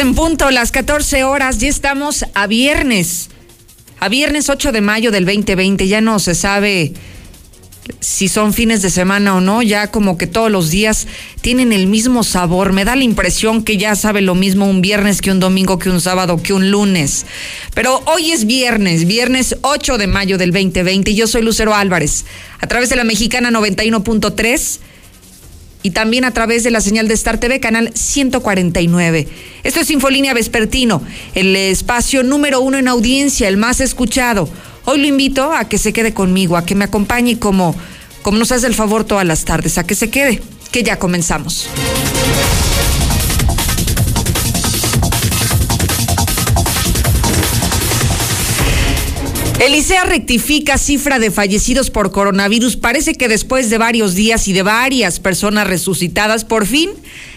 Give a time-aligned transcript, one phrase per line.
[0.00, 3.28] en punto, las 14 horas, ya estamos a viernes.
[3.98, 6.94] A viernes 8 de mayo del 2020, ya no se sabe
[8.00, 11.06] si son fines de semana o no, ya como que todos los días
[11.42, 12.72] tienen el mismo sabor.
[12.72, 15.90] Me da la impresión que ya sabe lo mismo un viernes que un domingo, que
[15.90, 17.26] un sábado, que un lunes.
[17.74, 22.24] Pero hoy es viernes, viernes 8 de mayo del 2020 y yo soy Lucero Álvarez,
[22.58, 24.80] a través de la mexicana 91.3
[25.82, 29.28] y también a través de la señal de Star TV, canal 149.
[29.62, 31.02] Esto es Infolínea Vespertino,
[31.34, 34.48] el espacio número uno en audiencia, el más escuchado.
[34.84, 37.74] Hoy lo invito a que se quede conmigo, a que me acompañe como,
[38.22, 41.68] como nos hace el favor todas las tardes, a que se quede, que ya comenzamos.
[49.60, 52.76] Elisea rectifica cifra de fallecidos por coronavirus.
[52.76, 56.88] Parece que después de varios días y de varias personas resucitadas, por fin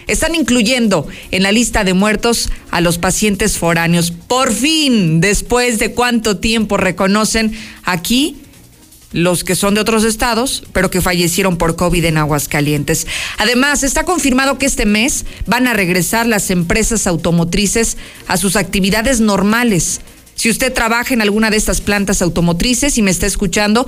[0.06, 4.10] están incluyendo en la lista de muertos a los pacientes foráneos.
[4.10, 8.38] Por fin, después de cuánto tiempo reconocen aquí
[9.12, 13.06] los que son de otros estados, pero que fallecieron por COVID en Aguascalientes.
[13.36, 19.20] Además, está confirmado que este mes van a regresar las empresas automotrices a sus actividades
[19.20, 20.00] normales
[20.34, 23.86] si usted trabaja en alguna de estas plantas automotrices y me está escuchando,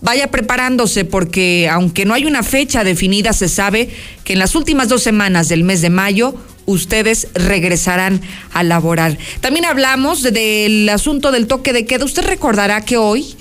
[0.00, 3.90] vaya preparándose porque aunque no hay una fecha definida, se sabe
[4.24, 6.34] que en las últimas dos semanas del mes de mayo
[6.66, 8.20] ustedes regresarán
[8.52, 9.16] a laborar.
[9.40, 12.04] También hablamos del asunto del toque de queda.
[12.04, 13.36] Usted recordará que hoy,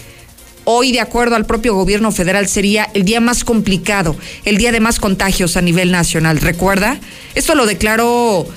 [0.64, 4.80] hoy de acuerdo al propio gobierno federal, sería el día más complicado, el día de
[4.80, 6.40] más contagios a nivel nacional.
[6.40, 7.00] ¿Recuerda?
[7.36, 8.48] Esto lo declaró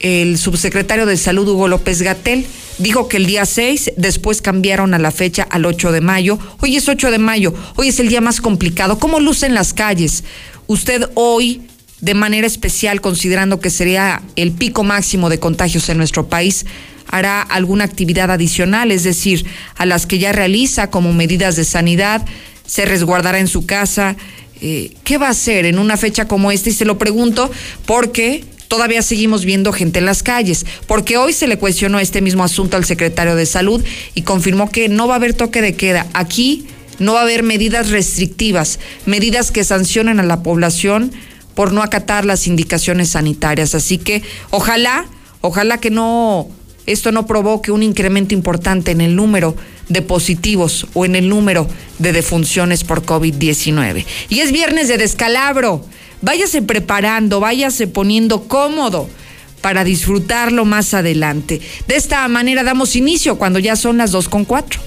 [0.00, 2.46] el subsecretario de Salud, Hugo López Gatel
[2.78, 6.38] dijo que el día 6, después cambiaron a la fecha al 8 de mayo.
[6.60, 8.98] Hoy es 8 de mayo, hoy es el día más complicado.
[8.98, 10.24] ¿Cómo lucen las calles?
[10.66, 11.62] Usted hoy,
[12.00, 16.66] de manera especial, considerando que sería el pico máximo de contagios en nuestro país,
[17.08, 22.24] hará alguna actividad adicional, es decir, a las que ya realiza como medidas de sanidad,
[22.66, 24.16] se resguardará en su casa.
[24.60, 26.68] Eh, ¿Qué va a hacer en una fecha como esta?
[26.68, 27.50] Y se lo pregunto
[27.86, 32.44] porque todavía seguimos viendo gente en las calles, porque hoy se le cuestionó este mismo
[32.44, 33.82] asunto al secretario de Salud
[34.14, 36.06] y confirmó que no va a haber toque de queda.
[36.12, 36.66] Aquí
[36.98, 41.12] no va a haber medidas restrictivas, medidas que sancionen a la población
[41.54, 43.74] por no acatar las indicaciones sanitarias.
[43.74, 45.06] Así que ojalá,
[45.40, 46.48] ojalá que no
[46.86, 49.54] esto no provoque un incremento importante en el número
[49.90, 51.68] de positivos o en el número
[51.98, 54.06] de defunciones por COVID-19.
[54.30, 55.84] Y es viernes de descalabro
[56.22, 59.08] váyase preparando, váyase poniendo cómodo
[59.60, 61.60] para disfrutarlo más adelante.
[61.86, 64.80] De esta manera damos inicio cuando ya son las dos con cuatro.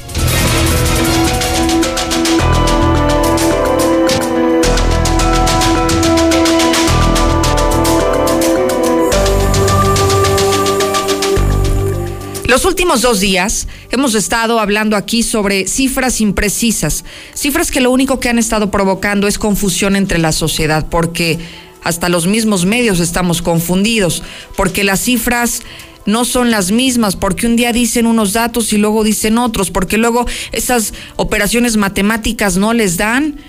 [12.51, 18.19] Los últimos dos días hemos estado hablando aquí sobre cifras imprecisas, cifras que lo único
[18.19, 21.39] que han estado provocando es confusión entre la sociedad, porque
[21.81, 24.21] hasta los mismos medios estamos confundidos,
[24.57, 25.61] porque las cifras
[26.05, 29.97] no son las mismas, porque un día dicen unos datos y luego dicen otros, porque
[29.97, 33.39] luego esas operaciones matemáticas no les dan,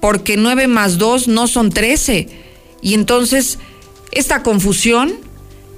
[0.00, 2.30] porque 9 más 2 no son 13.
[2.80, 3.58] Y entonces,
[4.10, 5.18] esta confusión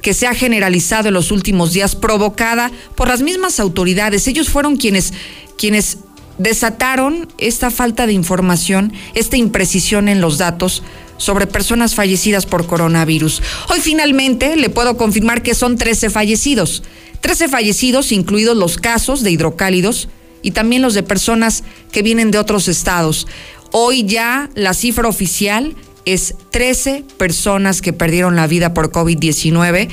[0.05, 4.29] que se ha generalizado en los últimos días, provocada por las mismas autoridades.
[4.29, 5.15] Ellos fueron quienes,
[5.57, 5.97] quienes
[6.37, 10.83] desataron esta falta de información, esta imprecisión en los datos
[11.17, 13.41] sobre personas fallecidas por coronavirus.
[13.71, 16.83] Hoy finalmente le puedo confirmar que son 13 fallecidos.
[17.23, 20.11] 13 fallecidos, incluidos los casos de hidrocálidos
[20.43, 23.27] y también los de personas que vienen de otros estados.
[23.73, 29.89] Hoy ya la cifra oficial es 13 personas que perdieron la vida por COVID-19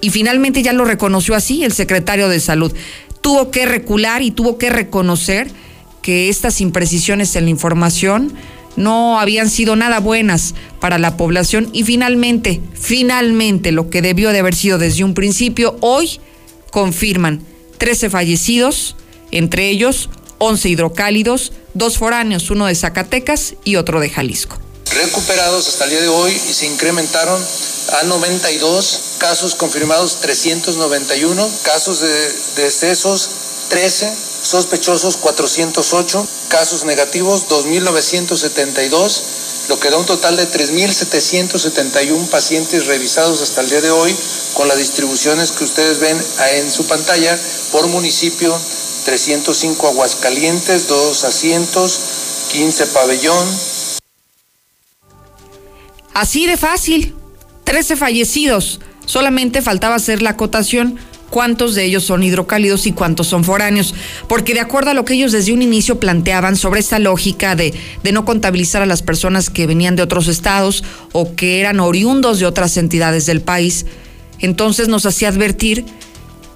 [0.00, 2.72] y finalmente ya lo reconoció así el secretario de Salud.
[3.20, 5.50] Tuvo que recular y tuvo que reconocer
[6.02, 8.32] que estas imprecisiones en la información
[8.76, 14.40] no habían sido nada buenas para la población y finalmente, finalmente lo que debió de
[14.40, 16.20] haber sido desde un principio, hoy
[16.70, 17.40] confirman
[17.78, 18.96] 13 fallecidos,
[19.30, 25.84] entre ellos 11 hidrocálidos, dos foráneos, uno de Zacatecas y otro de Jalisco recuperados hasta
[25.84, 27.44] el día de hoy y se incrementaron
[28.00, 33.30] a 92 casos confirmados 391, casos de decesos
[33.68, 39.22] 13, sospechosos 408, casos negativos 2.972,
[39.68, 44.16] lo que da un total de 3.771 pacientes revisados hasta el día de hoy,
[44.54, 46.20] con las distribuciones que ustedes ven
[46.54, 47.38] en su pantalla
[47.72, 48.56] por municipio,
[49.04, 52.00] 305 Aguascalientes, 2 asientos,
[52.48, 53.48] 15 pabellón,
[56.16, 57.12] Así de fácil.
[57.64, 58.80] 13 fallecidos.
[59.04, 60.96] Solamente faltaba hacer la acotación
[61.28, 63.94] cuántos de ellos son hidrocálidos y cuántos son foráneos,
[64.26, 67.74] porque de acuerdo a lo que ellos desde un inicio planteaban sobre esta lógica de,
[68.02, 72.38] de, no contabilizar a las personas que venían de otros estados o que eran oriundos
[72.38, 73.84] de otras entidades del país,
[74.38, 75.84] entonces nos hacía advertir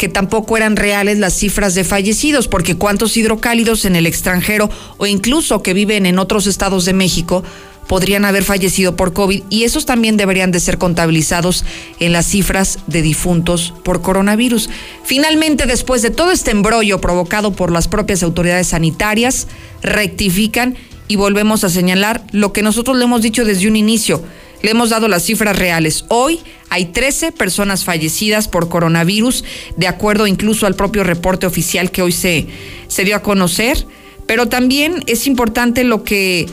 [0.01, 5.07] que tampoco eran reales las cifras de fallecidos, porque cuántos hidrocálidos en el extranjero o
[5.07, 7.45] incluso que viven en otros estados de México
[7.87, 11.67] podrían haber fallecido por COVID y esos también deberían de ser contabilizados
[11.99, 14.71] en las cifras de difuntos por coronavirus.
[15.05, 19.49] Finalmente, después de todo este embrollo provocado por las propias autoridades sanitarias,
[19.83, 20.77] rectifican
[21.09, 24.23] y volvemos a señalar lo que nosotros le hemos dicho desde un inicio.
[24.63, 26.05] Le hemos dado las cifras reales.
[26.09, 29.45] Hoy hay 13 personas fallecidas por coronavirus,
[29.77, 32.47] de acuerdo incluso al propio reporte oficial que hoy se,
[32.89, 33.87] se dio a conocer.
[34.27, 36.49] Pero también es importante lo que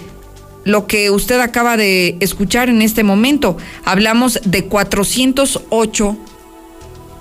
[0.63, 3.55] lo que usted acaba de escuchar en este momento.
[3.85, 6.17] Hablamos de 408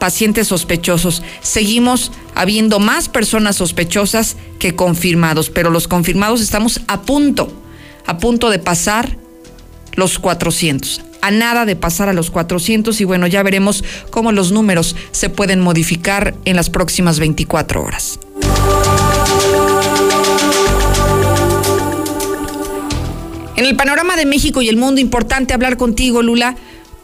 [0.00, 1.23] pacientes sospechosos.
[1.43, 7.53] Seguimos habiendo más personas sospechosas que confirmados, pero los confirmados estamos a punto,
[8.06, 9.17] a punto de pasar
[9.96, 11.02] los 400.
[11.22, 15.28] A nada de pasar a los 400 y bueno, ya veremos cómo los números se
[15.28, 18.20] pueden modificar en las próximas 24 horas.
[23.56, 26.56] En el panorama de México y el mundo, importante hablar contigo, Lula,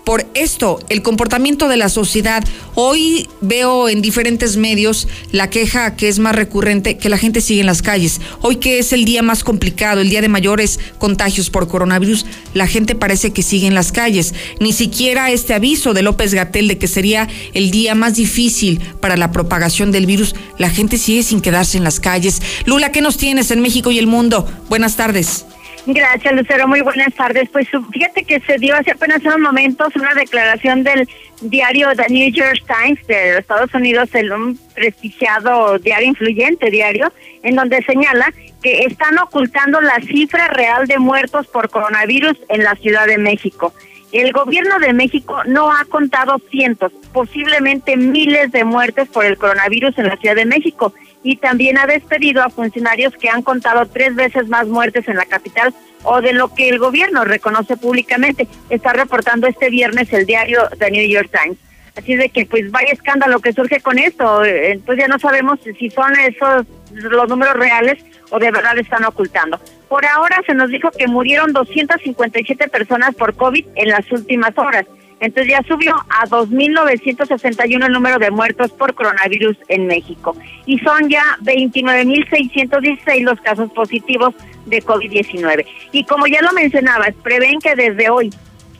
[0.05, 2.43] por esto, el comportamiento de la sociedad.
[2.75, 7.61] Hoy veo en diferentes medios la queja que es más recurrente, que la gente sigue
[7.61, 8.21] en las calles.
[8.41, 12.67] Hoy que es el día más complicado, el día de mayores contagios por coronavirus, la
[12.67, 14.35] gente parece que sigue en las calles.
[14.61, 19.17] Ni siquiera este aviso de López Gatel de que sería el día más difícil para
[19.17, 22.43] la propagación del virus, la gente sigue sin quedarse en las calles.
[22.67, 24.49] Lula, ¿qué nos tienes en México y el mundo?
[24.69, 25.45] Buenas tardes.
[25.87, 26.69] Gracias, Lucero.
[26.69, 27.49] Muy buenas tardes.
[27.51, 31.09] Pues fíjate que se dio hace apenas unos momentos una declaración del
[31.41, 37.13] diario The New York Times de Estados Unidos, el un prestigiado diario influyente diario,
[37.43, 38.33] en donde señala
[38.63, 43.75] que están ocultando la cifra real de muertos por coronavirus en la Ciudad de México.
[44.13, 49.99] El gobierno de México no ha contado cientos, posiblemente miles de muertes por el coronavirus
[49.99, 54.15] en la Ciudad de México y también ha despedido a funcionarios que han contado tres
[54.15, 55.75] veces más muertes en la capital
[56.05, 58.49] o de lo que el gobierno reconoce públicamente.
[58.71, 61.59] Está reportando este viernes el diario The New York Times.
[61.97, 64.45] Así de que pues vaya escándalo que surge con esto.
[64.45, 69.61] Entonces ya no sabemos si son esos los números reales o de verdad están ocultando.
[69.89, 74.87] Por ahora se nos dijo que murieron 257 personas por COVID en las últimas horas.
[75.23, 80.37] Entonces ya subió a 2.961 el número de muertos por coronavirus en México.
[80.67, 84.35] Y son ya 29.616 los casos positivos
[84.67, 85.65] de COVID-19.
[85.93, 88.31] Y como ya lo mencionabas, prevén que desde hoy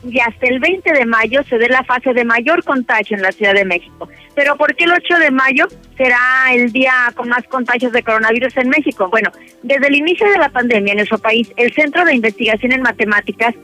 [0.05, 3.31] y hasta el 20 de mayo se dé la fase de mayor contagio en la
[3.31, 4.09] Ciudad de México.
[4.35, 6.19] Pero ¿por qué el 8 de mayo será
[6.53, 9.09] el día con más contagios de coronavirus en México?
[9.11, 9.31] Bueno,
[9.63, 13.55] desde el inicio de la pandemia en nuestro país, el Centro de Investigación en Matemáticas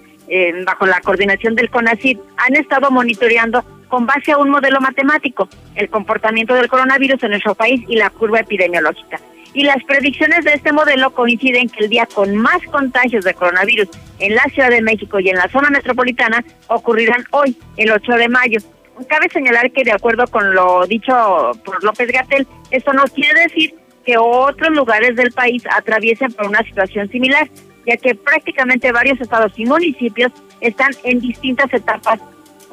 [0.65, 5.89] bajo la coordinación del CONACYT, han estado monitoreando con base a un modelo matemático el
[5.89, 9.21] comportamiento del coronavirus en nuestro país y la curva epidemiológica.
[9.55, 13.89] Y las predicciones de este modelo coinciden que el día con más contagios de coronavirus
[14.19, 18.29] en la Ciudad de México y en la zona metropolitana ocurrirán hoy, el 8 de
[18.29, 18.61] mayo.
[19.09, 21.13] Cabe señalar que de acuerdo con lo dicho
[21.65, 26.63] por López Gatel, esto no quiere decir que otros lugares del país atraviesen por una
[26.63, 27.49] situación similar,
[27.89, 30.31] ya que prácticamente varios estados y municipios
[30.61, 32.21] están en distintas etapas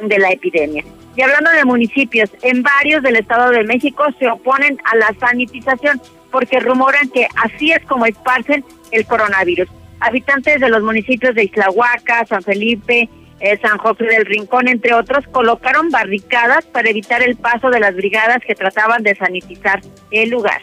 [0.02, 0.84] de la epidemia.
[1.16, 6.02] Y hablando de municipios, en varios del Estado de México se oponen a la sanitización
[6.32, 9.70] porque rumoran que así es como esparcen el coronavirus.
[10.02, 15.26] Habitantes de los municipios de Islahuaca, San Felipe, eh, San José del Rincón, entre otros,
[15.32, 19.80] colocaron barricadas para evitar el paso de las brigadas que trataban de sanitizar
[20.12, 20.62] el lugar.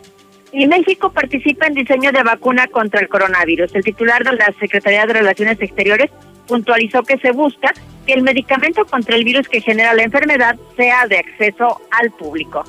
[0.53, 3.75] Y México participa en diseño de vacuna contra el coronavirus.
[3.75, 6.11] El titular de la Secretaría de Relaciones Exteriores
[6.47, 7.73] puntualizó que se busca
[8.07, 12.65] que el medicamento contra el virus que genera la enfermedad sea de acceso al público.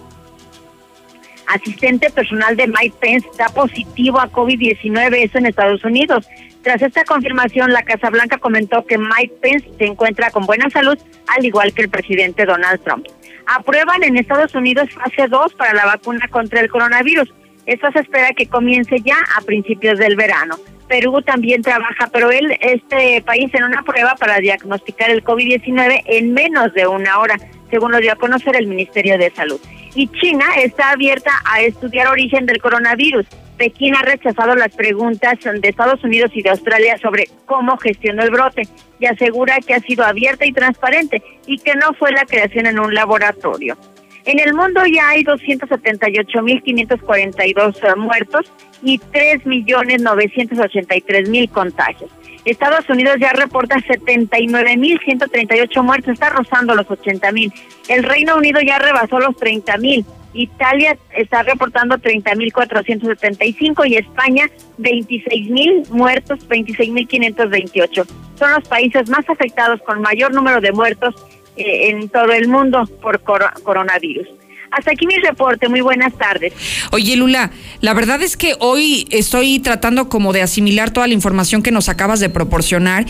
[1.48, 6.26] Asistente personal de Mike Pence da positivo a COVID-19, eso en Estados Unidos.
[6.62, 10.98] Tras esta confirmación, la Casa Blanca comentó que Mike Pence se encuentra con buena salud,
[11.28, 13.08] al igual que el presidente Donald Trump.
[13.46, 17.34] Aprueban en Estados Unidos fase 2 para la vacuna contra el coronavirus.
[17.66, 20.56] Esto se espera que comience ya a principios del verano.
[20.88, 26.34] Perú también trabaja, pero él, este país, en una prueba para diagnosticar el COVID-19 en
[26.34, 27.38] menos de una hora,
[27.70, 29.60] según lo dio a conocer el Ministerio de Salud.
[29.96, 33.26] Y China está abierta a estudiar origen del coronavirus.
[33.58, 38.32] Pekín ha rechazado las preguntas de Estados Unidos y de Australia sobre cómo gestionó el
[38.32, 38.64] brote
[39.00, 42.80] y asegura que ha sido abierta y transparente y que no fue la creación en
[42.80, 43.78] un laboratorio.
[44.26, 48.50] En el mundo ya hay 278.542 eh, muertos
[48.82, 52.10] y 3.983.000 contagios.
[52.46, 57.52] Estados Unidos ya reporta 79.138 muertos, está rozando los 80.000.
[57.90, 60.06] El Reino Unido ya rebasó los 30.000.
[60.34, 64.50] Italia está reportando 30.475 y España
[64.80, 68.08] 26.000 muertos, 26.528.
[68.36, 71.14] Son los países más afectados con mayor número de muertos
[71.56, 74.28] eh, en todo el mundo por coronavirus.
[74.74, 75.70] Hasta aquí mi reporte.
[75.70, 76.54] Muy buenas tardes.
[76.92, 81.62] Oye, Lula, la verdad es que hoy estoy tratando como de asimilar toda la información
[81.62, 83.06] que nos acabas de proporcionar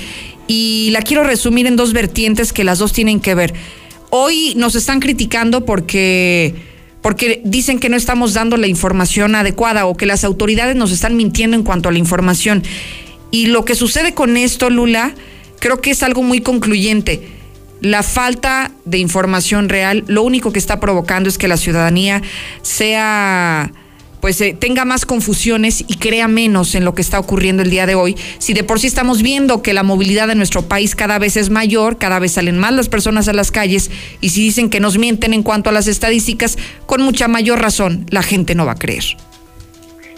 [0.48, 3.54] y la quiero resumir en dos vertientes que las dos tienen que ver.
[4.10, 6.54] Hoy nos están criticando porque
[7.02, 11.18] porque dicen que no estamos dando la información adecuada o que las autoridades nos están
[11.18, 12.64] mintiendo en cuanto a la información.
[13.30, 15.14] Y lo que sucede con esto, Lula,
[15.60, 17.22] creo que es algo muy concluyente.
[17.84, 22.22] La falta de información real, lo único que está provocando es que la ciudadanía
[22.62, 23.74] sea
[24.22, 27.86] pues eh, tenga más confusiones y crea menos en lo que está ocurriendo el día
[27.86, 28.16] de hoy.
[28.38, 31.50] Si de por sí estamos viendo que la movilidad de nuestro país cada vez es
[31.50, 34.98] mayor, cada vez salen más las personas a las calles y si dicen que nos
[34.98, 38.76] mienten en cuanto a las estadísticas, con mucha mayor razón la gente no va a
[38.76, 39.04] creer.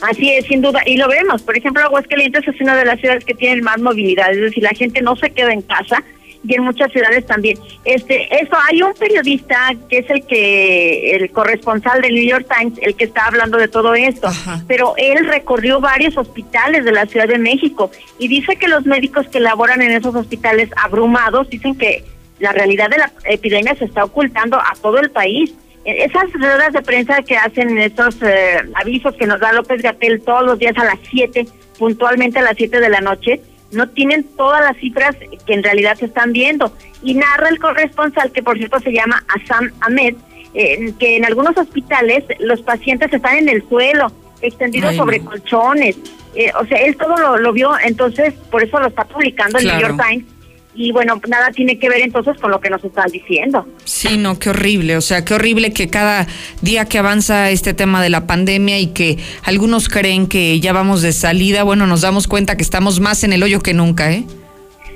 [0.04, 1.42] Así es, sin duda, y lo vemos.
[1.42, 4.70] Por ejemplo, Aguascalientes es una de las ciudades que tienen más movilidad, es decir, la
[4.70, 6.04] gente no se queda en casa,
[6.48, 7.58] y en muchas ciudades también.
[7.84, 12.78] Este, eso hay un periodista que es el que el corresponsal del New York Times,
[12.82, 14.30] el que está hablando de todo esto,
[14.68, 19.28] pero él recorrió varios hospitales de la Ciudad de México y dice que los médicos
[19.28, 22.04] que laboran en esos hospitales abrumados dicen que
[22.40, 25.54] la realidad de la epidemia se está ocultando a todo el país.
[25.86, 30.22] E, esas ruedas de prensa que hacen estos eh, avisos que nos da López Gatel
[30.22, 31.48] todos los días a las 7,
[31.78, 33.42] puntualmente a las 7 de la noche,
[33.76, 35.16] no tienen todas las cifras
[35.46, 36.74] que en realidad se están viendo.
[37.04, 40.16] Y narra el corresponsal, que por cierto se llama Assam Ahmed,
[40.54, 45.98] eh, que en algunos hospitales los pacientes están en el suelo, extendidos sobre colchones.
[46.36, 49.68] Eh, o sea, él todo lo, lo, vio, entonces por eso lo está publicando el
[49.68, 50.35] New York Times
[50.76, 53.66] y bueno, nada tiene que ver entonces con lo que nos están diciendo.
[53.86, 56.28] Sí, no, qué horrible, o sea, qué horrible que cada
[56.62, 61.02] día que avanza este tema de la pandemia y que algunos creen que ya vamos
[61.02, 64.26] de salida, bueno, nos damos cuenta que estamos más en el hoyo que nunca, ¿eh?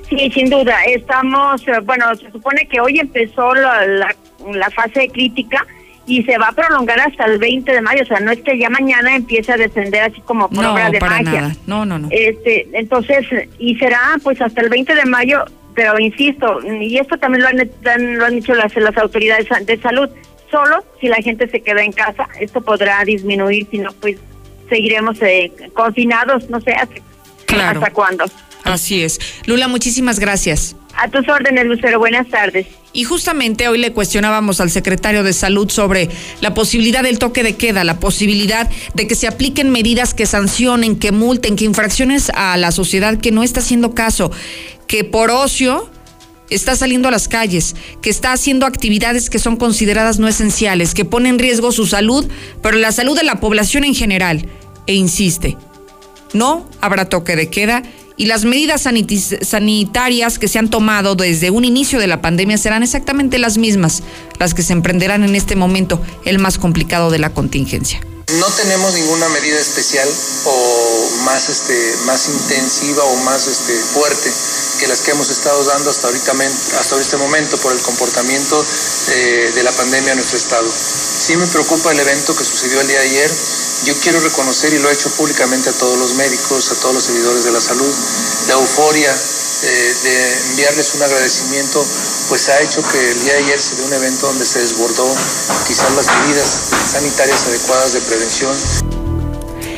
[0.08, 5.64] Sí, sin duda, estamos, eh, bueno, se supone que hoy empezó la, la, fase crítica
[6.04, 8.58] y se va a prolongar hasta el 20 de mayo, o sea, no es que
[8.58, 11.54] ya mañana empiece a descender así como por obra de para Nada.
[11.68, 12.08] No, no, no.
[12.10, 13.24] Este, entonces,
[13.60, 15.44] y será pues hasta el 20 de mayo
[15.74, 20.08] pero insisto, y esto también lo han, lo han dicho las, las autoridades de salud,
[20.50, 24.16] solo si la gente se queda en casa, esto podrá disminuir, si no, pues
[24.68, 28.24] seguiremos eh, confinados, no sé hasta, cuándo.
[28.64, 29.18] Así es.
[29.46, 30.76] Lula, muchísimas gracias.
[30.96, 31.98] A tus órdenes, Lucero.
[31.98, 32.66] Buenas tardes.
[32.92, 36.08] Y justamente hoy le cuestionábamos al secretario de Salud sobre
[36.40, 40.96] la posibilidad del toque de queda, la posibilidad de que se apliquen medidas que sancionen,
[40.96, 44.32] que multen, que infracciones a la sociedad que no está haciendo caso
[44.90, 45.88] que por ocio
[46.50, 51.04] está saliendo a las calles, que está haciendo actividades que son consideradas no esenciales, que
[51.04, 52.28] pone en riesgo su salud,
[52.60, 54.48] pero la salud de la población en general.
[54.88, 55.56] E insiste,
[56.32, 57.84] no habrá toque de queda
[58.20, 62.82] y las medidas sanitarias que se han tomado desde un inicio de la pandemia serán
[62.82, 64.02] exactamente las mismas,
[64.38, 67.98] las que se emprenderán en este momento, el más complicado de la contingencia.
[68.38, 70.06] No tenemos ninguna medida especial
[70.44, 74.30] o más, este, más intensiva o más este, fuerte
[74.78, 76.32] que las que hemos estado dando hasta, ahorita,
[76.78, 78.62] hasta este momento por el comportamiento
[79.12, 80.70] eh, de la pandemia en nuestro estado.
[80.70, 83.30] Sí me preocupa el evento que sucedió el día de ayer.
[83.84, 87.04] Yo quiero reconocer, y lo he hecho públicamente a todos los médicos, a todos los
[87.04, 87.90] servidores de la salud,
[88.46, 89.10] la euforia
[89.62, 91.84] eh, de enviarles un agradecimiento,
[92.28, 95.06] pues ha hecho que el día de ayer se dé un evento donde se desbordó
[95.66, 96.58] quizás las medidas
[96.92, 98.54] sanitarias adecuadas de prevención.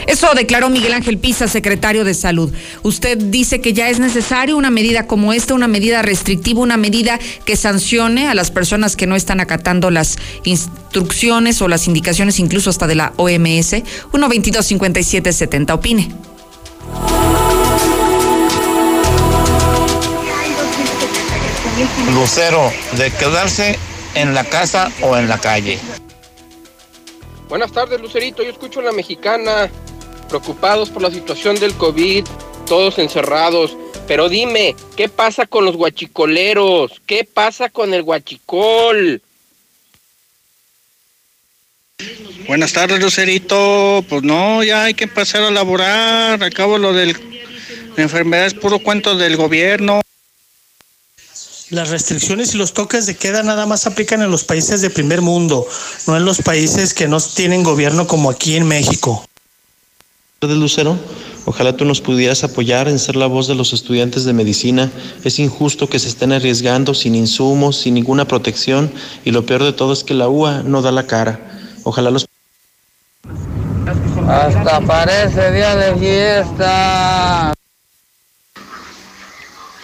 [0.06, 2.52] Eso declaró Miguel Ángel Pisa, secretario de Salud.
[2.82, 7.18] Usted dice que ya es necesario una medida como esta, una medida restrictiva, una medida
[7.44, 12.70] que sancione a las personas que no están acatando las instrucciones o las indicaciones, incluso
[12.70, 13.70] hasta de la OMS.
[14.10, 15.74] 122 57 70.
[15.74, 16.10] Opine.
[22.14, 23.78] Lucero, de quedarse
[24.14, 25.78] en la casa o en la calle.
[27.48, 28.42] Buenas tardes, Lucerito.
[28.42, 29.70] Yo escucho a la mexicana,
[30.32, 32.24] preocupados por la situación del COVID,
[32.66, 33.76] todos encerrados.
[34.08, 37.02] Pero dime, ¿qué pasa con los guachicoleros?
[37.04, 39.20] ¿Qué pasa con el guachicol?
[42.46, 44.02] Buenas tardes, Lucerito.
[44.08, 46.42] Pues no, ya hay que pasar a laborar.
[46.42, 47.14] Acabo lo de
[47.94, 50.00] la enfermedad es puro cuento del gobierno.
[51.68, 55.20] Las restricciones y los toques de queda nada más aplican en los países de primer
[55.20, 55.66] mundo,
[56.06, 59.26] no en los países que no tienen gobierno como aquí en México.
[60.48, 60.98] De Lucero,
[61.46, 64.90] ojalá tú nos pudieras apoyar en ser la voz de los estudiantes de medicina.
[65.24, 68.90] Es injusto que se estén arriesgando sin insumos, sin ninguna protección
[69.24, 71.38] y lo peor de todo es que la UA no da la cara.
[71.84, 72.26] Ojalá los
[74.26, 77.52] Hasta parece día de fiesta.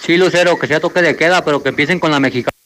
[0.05, 2.58] Sí, Lucero, que sea toque de queda, pero que empiecen con la mexicana.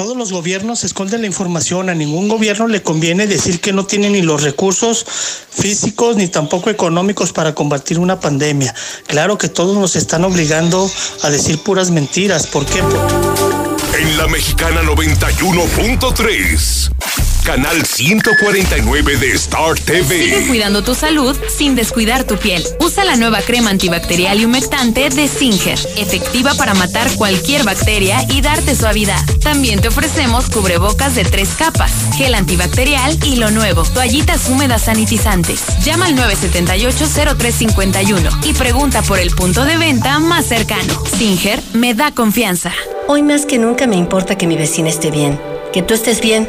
[0.00, 4.08] Todos los gobiernos esconden la información, a ningún gobierno le conviene decir que no tiene
[4.08, 5.04] ni los recursos
[5.50, 8.74] físicos ni tampoco económicos para combatir una pandemia.
[9.06, 10.90] Claro que todos nos están obligando
[11.22, 12.46] a decir puras mentiras.
[12.46, 12.78] ¿Por qué?
[12.78, 17.19] En la mexicana 91.3.
[17.44, 20.46] Canal 149 de Star Sigue TV.
[20.46, 22.62] cuidando tu salud sin descuidar tu piel.
[22.80, 28.42] Usa la nueva crema antibacterial y humectante de Singer, efectiva para matar cualquier bacteria y
[28.42, 29.18] darte suavidad.
[29.42, 35.62] También te ofrecemos cubrebocas de tres capas, gel antibacterial y lo nuevo, toallitas húmedas sanitizantes.
[35.82, 41.02] Llama al 978-0351 y pregunta por el punto de venta más cercano.
[41.18, 42.72] Singer me da confianza.
[43.08, 45.40] Hoy más que nunca me importa que mi vecina esté bien,
[45.72, 46.48] que tú estés bien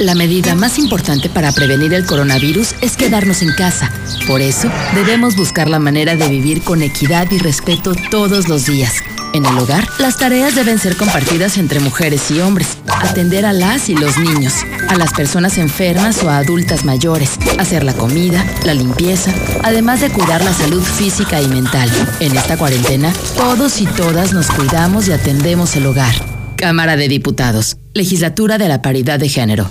[0.00, 3.92] La medida más importante para prevenir el coronavirus es quedarnos en casa.
[4.26, 8.94] Por eso, debemos buscar la manera de vivir con equidad y respeto todos los días.
[9.34, 12.78] En el hogar, las tareas deben ser compartidas entre mujeres y hombres.
[12.86, 14.54] Atender a las y los niños,
[14.88, 20.08] a las personas enfermas o a adultas mayores, hacer la comida, la limpieza, además de
[20.08, 21.90] cuidar la salud física y mental.
[22.20, 26.14] En esta cuarentena, todos y todas nos cuidamos y atendemos el hogar.
[26.56, 29.70] Cámara de Diputados, Legislatura de la Paridad de Género.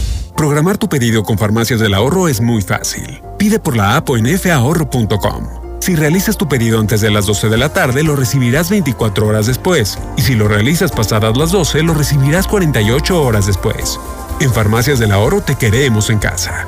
[0.41, 3.21] Programar tu pedido con Farmacias del Ahorro es muy fácil.
[3.37, 5.47] Pide por la app o en fahorro.com.
[5.79, 9.45] Si realizas tu pedido antes de las 12 de la tarde, lo recibirás 24 horas
[9.45, 9.99] después.
[10.17, 13.99] Y si lo realizas pasadas las 12, lo recibirás 48 horas después.
[14.39, 16.65] En Farmacias del Ahorro te queremos en casa.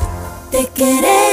[0.51, 1.33] Te queremos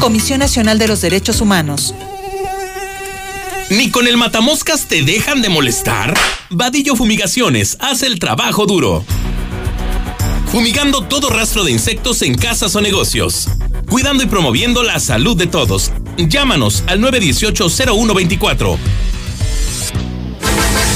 [0.00, 1.94] Comisión Nacional de los Derechos Humanos.
[3.70, 6.12] ¿Ni con el matamoscas te dejan de molestar?
[6.50, 9.04] Vadillo Fumigaciones hace el trabajo duro.
[10.52, 13.48] Fumigando todo rastro de insectos en casas o negocios.
[13.94, 15.92] Cuidando y promoviendo la salud de todos.
[16.16, 18.76] Llámanos al 918-0124.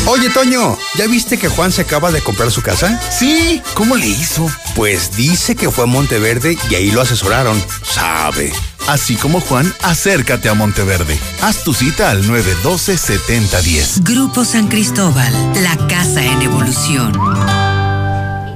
[0.06, 3.00] Oye, Toño, ¿ya viste que Juan se acaba de comprar su casa?
[3.16, 4.50] Sí, ¿cómo le hizo?
[4.74, 7.62] Pues dice que fue a Monteverde y ahí lo asesoraron.
[7.84, 8.52] Sabe.
[8.88, 11.16] Así como Juan, acércate a Monteverde.
[11.40, 14.02] Haz tu cita al 912-7010.
[14.02, 15.32] Grupo San Cristóbal,
[15.62, 17.67] la casa en evolución.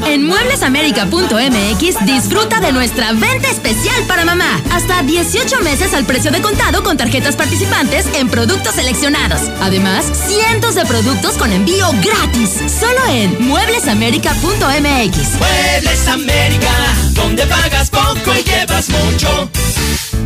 [0.06, 4.60] En mueblesamerica.mx disfruta de nuestra venta especial para mamá.
[4.70, 9.40] Hasta 18 meses al precio de contado con tarjetas participantes en productos seleccionados.
[9.60, 12.50] Además, cientos de productos con envío gratis.
[12.80, 15.38] Solo en mueblesamerica.mx.
[15.38, 16.72] Muebles América,
[17.12, 19.50] donde pagas poco y llevas mucho.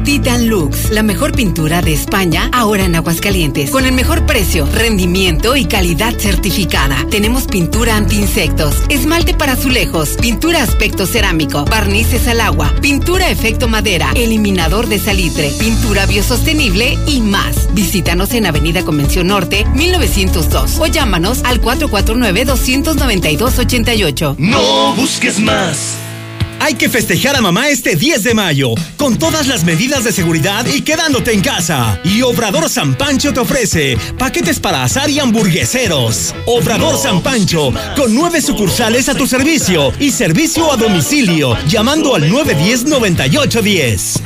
[0.09, 3.68] Titan Lux, la mejor pintura de España, ahora en Aguascalientes.
[3.68, 6.97] Con el mejor precio, rendimiento y calidad certificada.
[7.11, 14.12] Tenemos pintura anti-insectos, esmalte para azulejos, pintura aspecto cerámico, barnices al agua, pintura efecto madera,
[14.14, 17.68] eliminador de salitre, pintura biosostenible y más.
[17.75, 24.37] Visítanos en Avenida Convención Norte, 1902 o llámanos al 449-292-88.
[24.38, 26.08] No busques más.
[26.61, 30.66] Hay que festejar a mamá este 10 de mayo, con todas las medidas de seguridad
[30.66, 31.99] y quedándote en casa.
[32.05, 36.35] Y Obrador San Pancho te ofrece paquetes para asar y hamburgueseros.
[36.47, 42.31] Obrador San Pancho, con nueve sucursales a tu servicio y servicio a domicilio, llamando al
[42.31, 44.21] 910-9810.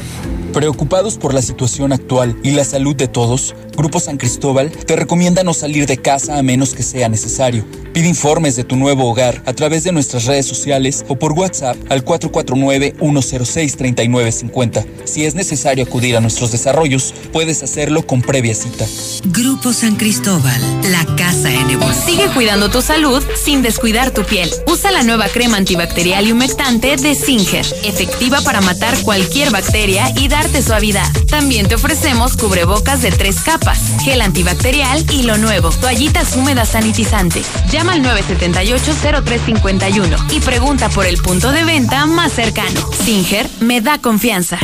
[0.52, 5.44] Preocupados por la situación actual y la salud de todos, Grupo San Cristóbal te recomienda
[5.44, 7.64] no salir de casa a menos que sea necesario.
[7.94, 11.78] Pide informes de tu nuevo hogar a través de nuestras redes sociales o por WhatsApp
[11.90, 14.84] al 449-106-3950.
[15.04, 18.86] Si es necesario acudir a nuestros desarrollos, puedes hacerlo con previa cita.
[19.24, 20.60] Grupo San Cristóbal,
[20.90, 22.06] la casa en evolución.
[22.06, 24.50] Sigue cuidando tu salud sin descuidar tu piel.
[24.66, 30.28] Usa la nueva crema antibacterial y humectante de Singer, efectiva para matar cualquier bacteria y
[30.62, 31.06] suavidad.
[31.28, 37.46] También te ofrecemos cubrebocas de tres capas, gel antibacterial y lo nuevo, toallitas húmedas sanitizantes.
[37.70, 42.80] Llama al 978-0351 y pregunta por el punto de venta más cercano.
[43.04, 44.58] Singer me da confianza.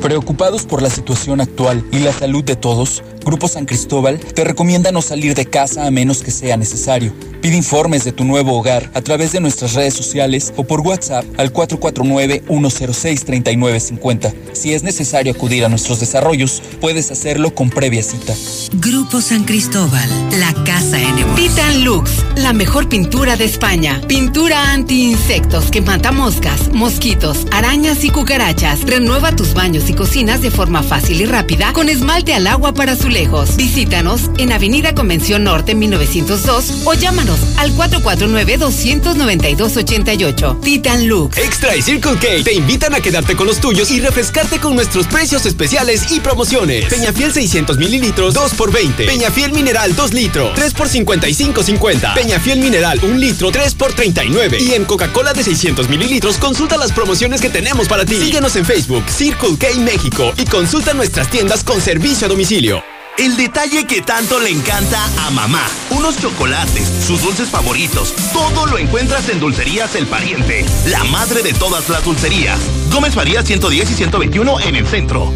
[0.00, 4.90] Preocupados por la situación actual y la salud de todos, Grupo San Cristóbal te recomienda
[4.90, 7.12] no salir de casa a menos que sea necesario.
[7.42, 11.26] Pide informes de tu nuevo hogar a través de nuestras redes sociales o por WhatsApp
[11.36, 14.32] al 449-106-3950.
[14.54, 18.34] Si es necesario acudir a nuestros desarrollos, puedes hacerlo con previa cita.
[18.72, 20.08] Grupo San Cristóbal,
[20.40, 21.36] la casa en evolución.
[21.36, 24.00] Titan Lux, la mejor pintura de España.
[24.08, 28.84] Pintura anti-insectos que mata moscas, mosquitos, arañas y cucarachas.
[28.84, 32.92] Renueva tus baños y cocinas de forma fácil y rápida con esmalte al agua para
[32.92, 33.17] azulejos.
[33.56, 40.60] Visítanos en Avenida Convención Norte 1902 o llámanos al 449-292-88.
[40.60, 41.36] Titan Lux.
[41.36, 45.08] Extra y Circle K te invitan a quedarte con los tuyos y refrescarte con nuestros
[45.08, 46.84] precios especiales y promociones.
[46.84, 49.06] Peñafiel 600 mililitros, 2 por 20.
[49.06, 52.14] Peñafiel Mineral 2 litros, 3 por 55.50.
[52.14, 54.62] Peñafiel Mineral 1 litro, 3 por 39.
[54.62, 58.14] Y en Coca-Cola de 600 mililitros, consulta las promociones que tenemos para ti.
[58.14, 62.80] Síguenos en Facebook, Circle K México y consulta nuestras tiendas con servicio a domicilio.
[63.18, 65.66] El detalle que tanto le encanta a mamá.
[65.90, 68.14] Unos chocolates, sus dulces favoritos.
[68.32, 72.60] Todo lo encuentras en Dulcerías El Pariente, la madre de todas las dulcerías.
[72.92, 75.32] Gómez Farías 110 y 121 en el centro.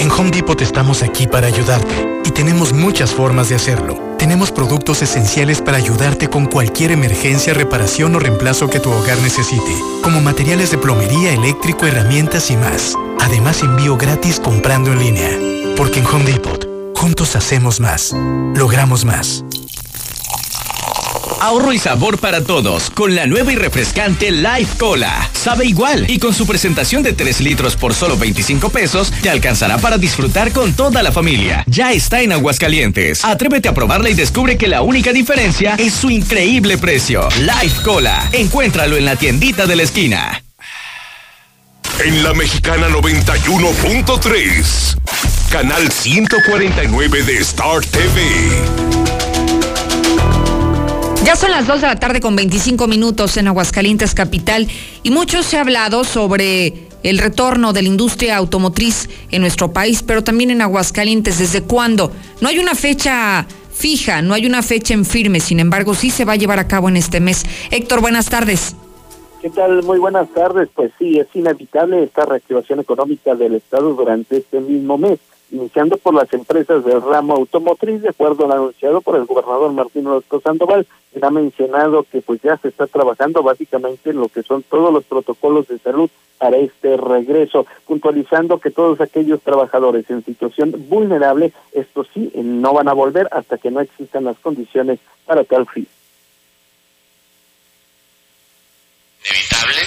[0.00, 4.16] En Home Depot estamos aquí para ayudarte y tenemos muchas formas de hacerlo.
[4.18, 9.72] Tenemos productos esenciales para ayudarte con cualquier emergencia, reparación o reemplazo que tu hogar necesite,
[10.02, 12.96] como materiales de plomería, eléctrico, herramientas y más.
[13.20, 15.59] Además, envío gratis comprando en línea.
[15.76, 18.14] Porque en Home Depot, juntos hacemos más,
[18.54, 19.44] logramos más.
[21.40, 25.30] Ahorro y sabor para todos con la nueva y refrescante Life Cola.
[25.32, 29.78] Sabe igual y con su presentación de 3 litros por solo 25 pesos te alcanzará
[29.78, 31.64] para disfrutar con toda la familia.
[31.66, 33.24] Ya está en Aguascalientes.
[33.24, 37.26] Atrévete a probarla y descubre que la única diferencia es su increíble precio.
[37.38, 38.28] Life Cola.
[38.32, 40.42] Encuéntralo en la tiendita de la esquina.
[42.04, 44.96] En la Mexicana 91.3,
[45.50, 48.20] canal 149 de Star TV.
[51.24, 54.68] Ya son las 2 de la tarde con 25 minutos en Aguascalientes Capital
[55.02, 60.04] y mucho se ha hablado sobre el retorno de la industria automotriz en nuestro país,
[60.04, 61.40] pero también en Aguascalientes.
[61.40, 62.12] ¿Desde cuándo?
[62.40, 66.24] No hay una fecha fija, no hay una fecha en firme, sin embargo sí se
[66.24, 67.44] va a llevar a cabo en este mes.
[67.72, 68.76] Héctor, buenas tardes.
[69.42, 69.82] ¿Qué tal?
[69.82, 70.68] Muy buenas tardes.
[70.72, 75.18] Pues sí, es inevitable esta reactivación económica del Estado durante este mismo mes
[75.50, 80.06] iniciando por las empresas del ramo automotriz, de acuerdo al anunciado por el gobernador Martín
[80.06, 84.42] Orozco Sandoval, quien ha mencionado que pues ya se está trabajando básicamente en lo que
[84.42, 90.24] son todos los protocolos de salud para este regreso, puntualizando que todos aquellos trabajadores en
[90.24, 95.44] situación vulnerable, esto sí, no van a volver hasta que no existan las condiciones para
[95.44, 95.86] tal fin.
[99.22, 99.80] Inevitable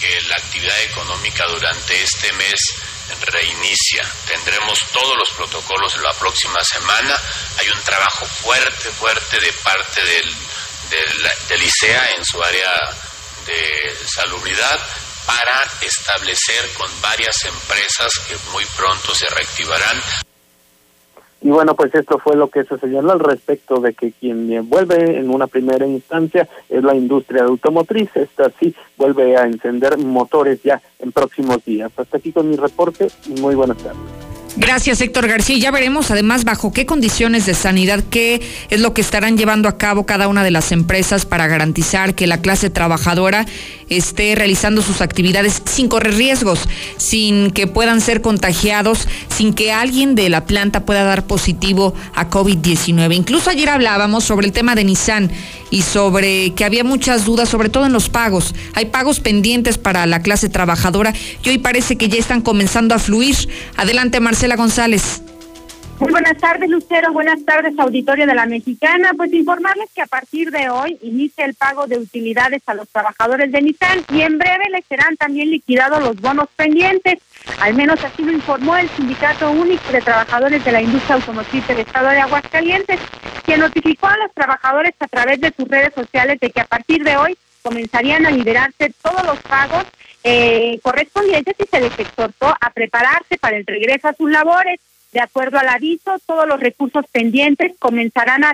[0.00, 4.04] que la actividad económica durante este mes reinicia.
[4.26, 7.16] Tendremos todos los protocolos la próxima semana.
[7.58, 10.36] Hay un trabajo fuerte, fuerte de parte del,
[11.48, 12.72] del, ICEA en su área
[13.46, 14.80] de salubridad
[15.26, 20.02] para establecer con varias empresas que muy pronto se reactivarán
[21.40, 25.18] y bueno, pues esto fue lo que se señaló al respecto de que quien vuelve
[25.18, 28.10] en una primera instancia es la industria automotriz.
[28.16, 31.92] Esta sí vuelve a encender motores ya en próximos días.
[31.96, 34.17] Hasta aquí con mi reporte y muy buenas tardes.
[34.60, 35.56] Gracias, Héctor García.
[35.56, 39.78] Ya veremos además bajo qué condiciones de sanidad, qué es lo que estarán llevando a
[39.78, 43.46] cabo cada una de las empresas para garantizar que la clase trabajadora
[43.88, 50.16] esté realizando sus actividades sin correr riesgos, sin que puedan ser contagiados, sin que alguien
[50.16, 53.14] de la planta pueda dar positivo a COVID-19.
[53.14, 55.30] Incluso ayer hablábamos sobre el tema de Nissan
[55.70, 58.56] y sobre que había muchas dudas, sobre todo en los pagos.
[58.74, 62.98] Hay pagos pendientes para la clase trabajadora y hoy parece que ya están comenzando a
[62.98, 63.28] fluir.
[63.76, 65.22] Adelante, Marcela González.
[66.00, 67.12] Muy buenas tardes, Lucero.
[67.12, 69.10] Buenas tardes, auditorio de la Mexicana.
[69.16, 73.50] Pues informarles que a partir de hoy inicia el pago de utilidades a los trabajadores
[73.50, 77.18] de Nissan y en breve les serán también liquidados los bonos pendientes.
[77.60, 81.80] Al menos así lo informó el Sindicato Único de Trabajadores de la Industria Automotriz del
[81.80, 83.00] Estado de Aguascalientes,
[83.44, 87.02] quien notificó a los trabajadores a través de sus redes sociales de que a partir
[87.02, 89.84] de hoy comenzarían a liberarse todos los pagos
[90.24, 94.80] eh, correspondientes y se les exhortó a prepararse para el regreso a sus labores.
[95.12, 98.52] De acuerdo al aviso, todos los recursos pendientes comenzarán a,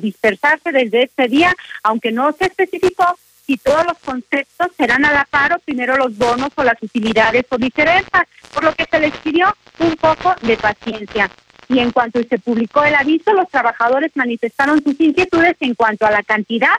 [0.00, 3.04] dispersarse desde este día, aunque no se especificó
[3.46, 7.44] si todos los conceptos serán a la par o primero los bonos o las utilidades
[7.50, 11.30] o viceversa, por lo que se les pidió un poco de paciencia.
[11.68, 16.10] Y en cuanto se publicó el aviso, los trabajadores manifestaron sus inquietudes en cuanto a
[16.10, 16.74] la cantidad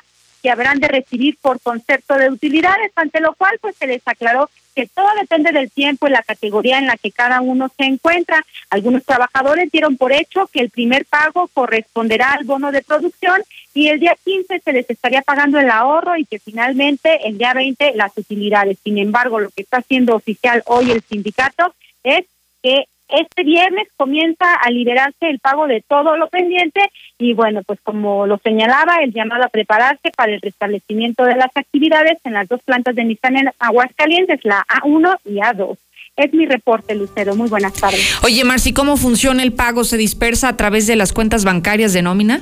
[0.45, 4.47] que habrán de recibir por concepto de utilidades, ante lo cual pues se les aclaró
[4.75, 8.45] que todo depende del tiempo y la categoría en la que cada uno se encuentra.
[8.69, 13.41] Algunos trabajadores dieron por hecho que el primer pago corresponderá al bono de producción
[13.73, 17.55] y el día 15 se les estaría pagando el ahorro y que finalmente el día
[17.55, 18.77] 20 las utilidades.
[18.83, 22.25] Sin embargo, lo que está haciendo oficial hoy el sindicato es
[22.61, 26.81] que este viernes comienza a liberarse el pago de todo lo pendiente
[27.17, 31.55] y bueno, pues como lo señalaba, el llamado a prepararse para el restablecimiento de las
[31.55, 35.77] actividades en las dos plantas de Nissan en Aguascalientes, la A1 y A2.
[36.17, 37.35] Es mi reporte, Lucero.
[37.35, 38.17] Muy buenas tardes.
[38.23, 39.83] Oye, Marci, ¿cómo funciona el pago?
[39.83, 42.41] ¿Se dispersa a través de las cuentas bancarias de nómina?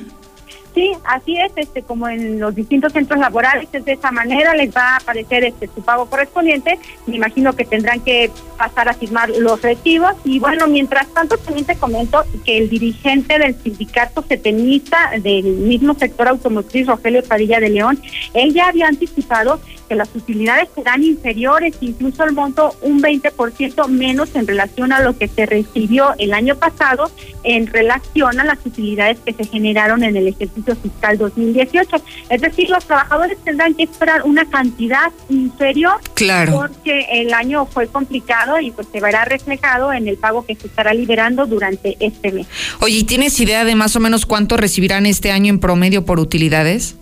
[0.73, 4.75] Sí, así es, este, como en los distintos centros laborales, es de esa manera, les
[4.75, 9.29] va a aparecer este su pago correspondiente, me imagino que tendrán que pasar a firmar
[9.29, 15.11] los recibos y bueno, mientras tanto también te comento que el dirigente del sindicato setenista
[15.21, 17.99] del mismo sector automotriz, Rogelio Padilla de León,
[18.33, 24.35] él ya había anticipado que las utilidades serán inferiores, incluso el monto un 20% menos
[24.35, 27.11] en relación a lo que se recibió el año pasado
[27.43, 31.97] en relación a las utilidades que se generaron en el ejercicio fiscal 2018.
[32.29, 36.53] Es decir, los trabajadores tendrán que esperar una cantidad inferior claro.
[36.53, 40.67] porque el año fue complicado y pues se verá reflejado en el pago que se
[40.67, 42.47] estará liberando durante este mes.
[42.81, 46.95] Oye, ¿tienes idea de más o menos cuánto recibirán este año en promedio por utilidades?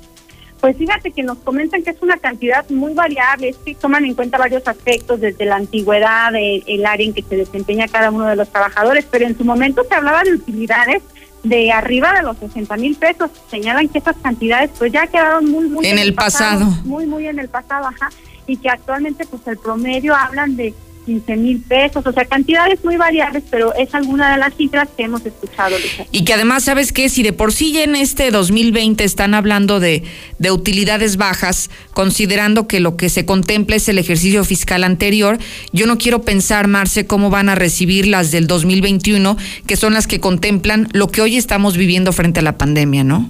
[0.61, 4.37] Pues fíjate que nos comentan que es una cantidad muy variable, sí toman en cuenta
[4.37, 8.47] varios aspectos, desde la antigüedad, el, área en que se desempeña cada uno de los
[8.49, 11.01] trabajadores, pero en su momento se hablaba de utilidades
[11.43, 13.31] de arriba de los 60 mil pesos.
[13.49, 17.39] Señalan que esas cantidades pues ya quedaron muy, muy en, el pasado, Muy, muy en
[17.39, 18.09] el pasado, ajá.
[18.47, 20.73] Y que actualmente pues el promedio hablan de
[21.05, 25.03] 15 mil pesos, o sea, cantidades muy variables, pero es alguna de las cifras que
[25.03, 25.75] hemos escuchado.
[26.11, 27.09] Y que además, ¿sabes qué?
[27.09, 30.03] Si de por sí en este 2020 están hablando de,
[30.39, 35.37] de utilidades bajas, considerando que lo que se contempla es el ejercicio fiscal anterior,
[35.71, 40.07] yo no quiero pensar, Marce, cómo van a recibir las del 2021, que son las
[40.07, 43.29] que contemplan lo que hoy estamos viviendo frente a la pandemia, ¿no?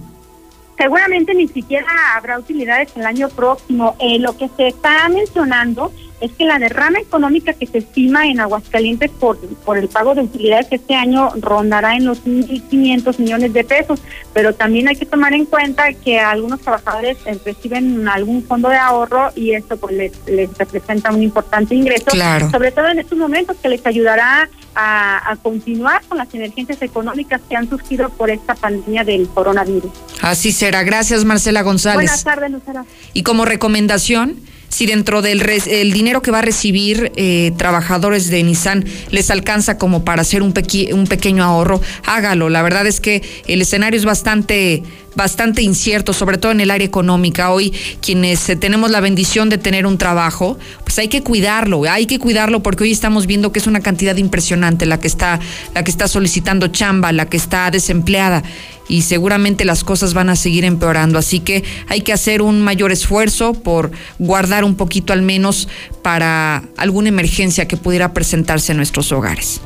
[0.78, 3.96] Seguramente ni siquiera habrá utilidades el año próximo.
[4.00, 8.40] Eh, lo que se está mencionando es que la derrama económica que se estima en
[8.40, 13.64] Aguascalientes por, por el pago de utilidades este año rondará en los 1.500 millones de
[13.64, 14.00] pesos,
[14.34, 18.78] pero también hay que tomar en cuenta que algunos trabajadores eh, reciben algún fondo de
[18.78, 22.12] ahorro y esto pues les, les representa un importante ingreso,
[22.52, 27.42] sobre todo en estos momentos que les ayudará a, a, continuar con las emergencias económicas
[27.50, 29.92] que han surgido por esta pandemia del coronavirus.
[30.22, 30.84] Así será.
[30.84, 31.98] Gracias, Marcela González.
[31.98, 32.86] Buenas tardes, Lucero.
[33.14, 34.38] Y como recomendación,
[34.72, 39.78] si dentro del el dinero que va a recibir eh, trabajadores de Nissan les alcanza
[39.78, 40.54] como para hacer un,
[40.94, 42.50] un pequeño ahorro, hágalo.
[42.50, 44.82] La verdad es que el escenario es bastante
[45.15, 47.52] bastante incierto, sobre todo en el área económica.
[47.52, 52.06] Hoy quienes eh, tenemos la bendición de tener un trabajo, pues hay que cuidarlo, hay
[52.06, 55.39] que cuidarlo porque hoy estamos viendo que es una cantidad impresionante la que está
[55.74, 58.43] la que está solicitando chamba, la que está desempleada
[58.88, 61.17] y seguramente las cosas van a seguir empeorando.
[61.17, 65.69] Así que hay que hacer un mayor esfuerzo por guardar un poquito al menos
[66.02, 69.62] para alguna emergencia que pudiera presentarse en nuestros hogares.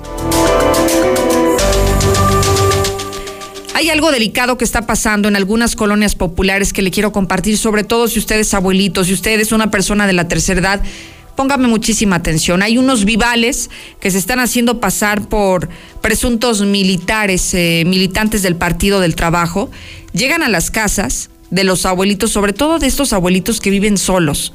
[3.86, 7.84] Hay algo delicado que está pasando en algunas colonias populares que le quiero compartir, sobre
[7.84, 10.82] todo si usted es abuelito, si usted es una persona de la tercera edad.
[11.36, 12.63] Póngame muchísima atención.
[12.63, 13.69] Hay unos vivales
[14.00, 15.69] que se están haciendo pasar por
[16.02, 19.69] presuntos militares, eh, militantes del Partido del Trabajo.
[20.13, 24.52] Llegan a las casas de los abuelitos, sobre todo de estos abuelitos que viven solos.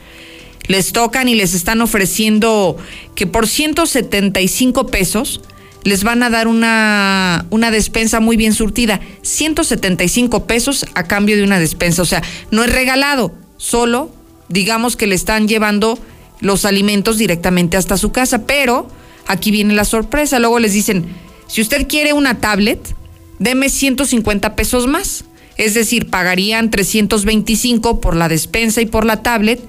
[0.66, 2.76] Les tocan y les están ofreciendo
[3.14, 5.40] que por 175 pesos
[5.84, 9.00] les van a dar una, una despensa muy bien surtida.
[9.22, 12.02] 175 pesos a cambio de una despensa.
[12.02, 14.10] O sea, no es regalado, solo
[14.50, 15.98] digamos que le están llevando
[16.40, 18.46] los alimentos directamente hasta su casa.
[18.46, 18.88] Pero
[19.26, 20.38] aquí viene la sorpresa.
[20.38, 21.06] Luego les dicen,
[21.46, 22.94] si usted quiere una tablet,
[23.38, 25.24] deme 150 pesos más.
[25.56, 29.60] Es decir, pagarían 325 por la despensa y por la tablet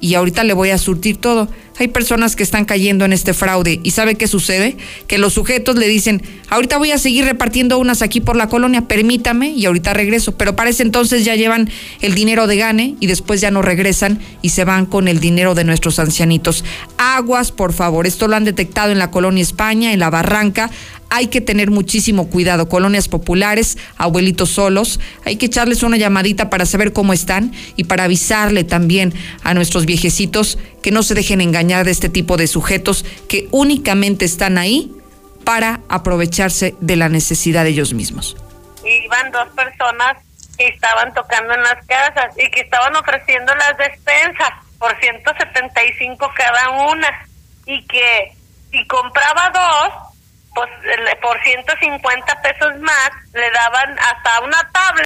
[0.00, 1.48] y ahorita le voy a surtir todo.
[1.80, 4.76] Hay personas que están cayendo en este fraude y ¿sabe qué sucede?
[5.06, 8.82] Que los sujetos le dicen, ahorita voy a seguir repartiendo unas aquí por la colonia,
[8.82, 11.70] permítame y ahorita regreso, pero para ese entonces ya llevan
[12.02, 15.54] el dinero de gane y después ya no regresan y se van con el dinero
[15.54, 16.66] de nuestros ancianitos.
[16.98, 20.70] Aguas, por favor, esto lo han detectado en la colonia España, en la Barranca,
[21.10, 22.68] hay que tener muchísimo cuidado.
[22.68, 28.04] Colonias populares, abuelitos solos, hay que echarles una llamadita para saber cómo están y para
[28.04, 29.12] avisarle también
[29.42, 34.24] a nuestros viejecitos que no se dejen engañar de este tipo de sujetos que únicamente
[34.24, 34.92] están ahí
[35.44, 38.36] para aprovecharse de la necesidad de ellos mismos.
[38.84, 40.16] Iban dos personas
[40.56, 46.70] que estaban tocando en las casas y que estaban ofreciendo las despensas por 175 cada
[46.90, 47.08] una
[47.66, 48.32] y que
[48.70, 50.10] si compraba dos
[50.54, 50.68] pues
[51.22, 55.04] por 150 pesos más le daban hasta una tabla.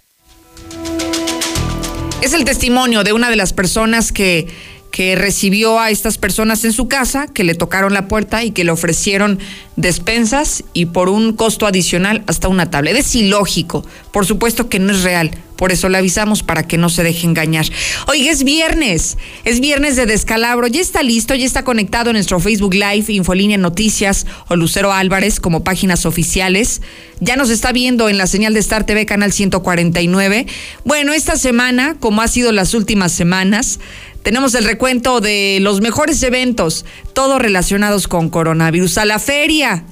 [2.23, 4.47] Es el testimonio de una de las personas que
[4.95, 8.63] que recibió a estas personas en su casa, que le tocaron la puerta y que
[8.63, 9.41] le ofrecieron
[9.75, 12.95] despensas y por un costo adicional hasta una tablet.
[12.95, 16.89] Es ilógico, por supuesto que no es real, por eso le avisamos para que no
[16.91, 17.67] se deje engañar.
[18.07, 22.39] Oiga, es viernes, es viernes de descalabro, ya está listo, ya está conectado en nuestro
[22.39, 26.83] Facebook Live, Infolínea Noticias o Lucero Álvarez como páginas oficiales.
[27.19, 30.47] Ya nos está viendo en la señal de Star TV Canal 149.
[30.85, 33.81] Bueno, esta semana, como ha sido las últimas semanas,
[34.25, 38.97] tenemos el recuento de los mejores eventos, todos relacionados con coronavirus.
[38.97, 39.85] A la feria,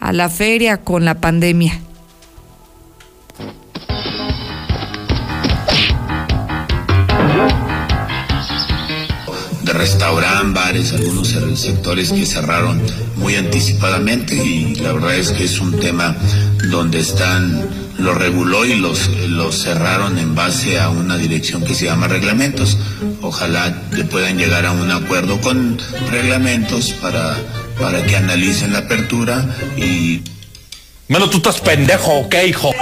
[0.00, 1.80] a la feria con la pandemia.
[9.62, 11.28] de restaurantes, bares, algunos
[11.60, 12.80] sectores que cerraron
[13.16, 16.16] muy anticipadamente y la verdad es que es un tema
[16.70, 21.86] donde están lo reguló y los, los cerraron en base a una dirección que se
[21.86, 22.78] llama reglamentos.
[23.20, 25.78] Ojalá puedan llegar a un acuerdo con
[26.10, 27.36] reglamentos para,
[27.78, 29.44] para que analicen la apertura
[29.76, 30.22] y...
[31.08, 32.72] Bueno, tú estás pendejo, ¿qué, hijo?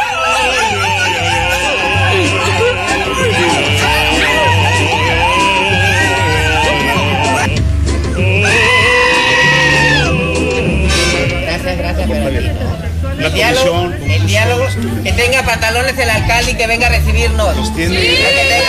[13.19, 14.67] El diálogo, el diálogo,
[15.03, 17.71] que tenga pantalones el alcalde y que venga a recibirnos.
[17.71, 18.05] Que tenga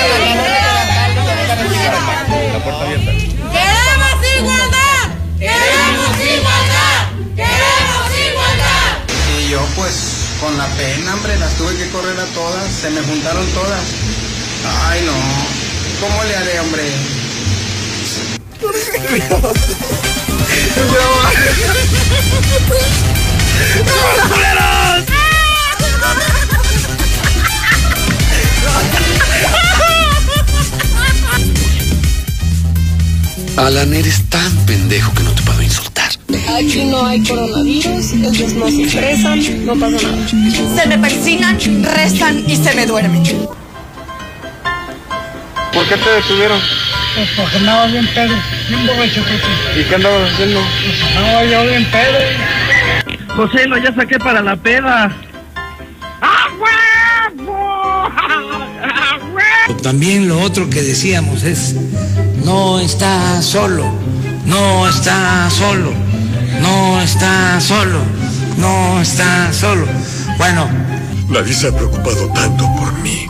[0.08, 2.54] pantalones el alcalde y que venga a recibirnos.
[2.54, 3.12] La puerta abierta.
[3.12, 5.04] ¡Queremos igualdad!
[5.40, 7.00] ¡Queremos igualdad!
[7.36, 8.90] ¡Queremos igualdad!
[9.40, 9.94] Y yo pues
[10.40, 13.82] con la pena, hombre, las tuve que correr a todas, se me juntaron todas.
[14.86, 15.14] Ay no,
[16.00, 16.84] ¿cómo le haré, hombre?
[33.58, 36.12] Alan, eres tan pendejo que no te puedo insultar.
[36.56, 40.28] Aquí no hay coronavirus, ellos no se estresan, no pasa nada.
[40.76, 43.24] Se me persinan, restan y se me duermen.
[45.74, 46.62] ¿Por qué te detuvieron?
[47.16, 48.36] Pues porque andaba bien pedo,
[48.70, 49.22] bien borracho.
[49.76, 50.62] ¿Y qué andabas haciendo?
[50.62, 52.20] Pues andaba yo bien pedo.
[53.38, 55.16] José, lo ya saqué para la peda.
[59.84, 61.76] También lo otro que decíamos es,
[62.44, 63.86] no está solo,
[64.46, 65.94] no está solo,
[66.62, 68.02] no está solo,
[68.58, 69.88] no está solo.
[70.38, 70.68] Bueno.
[71.30, 73.28] Nadie se ha preocupado tanto por mí.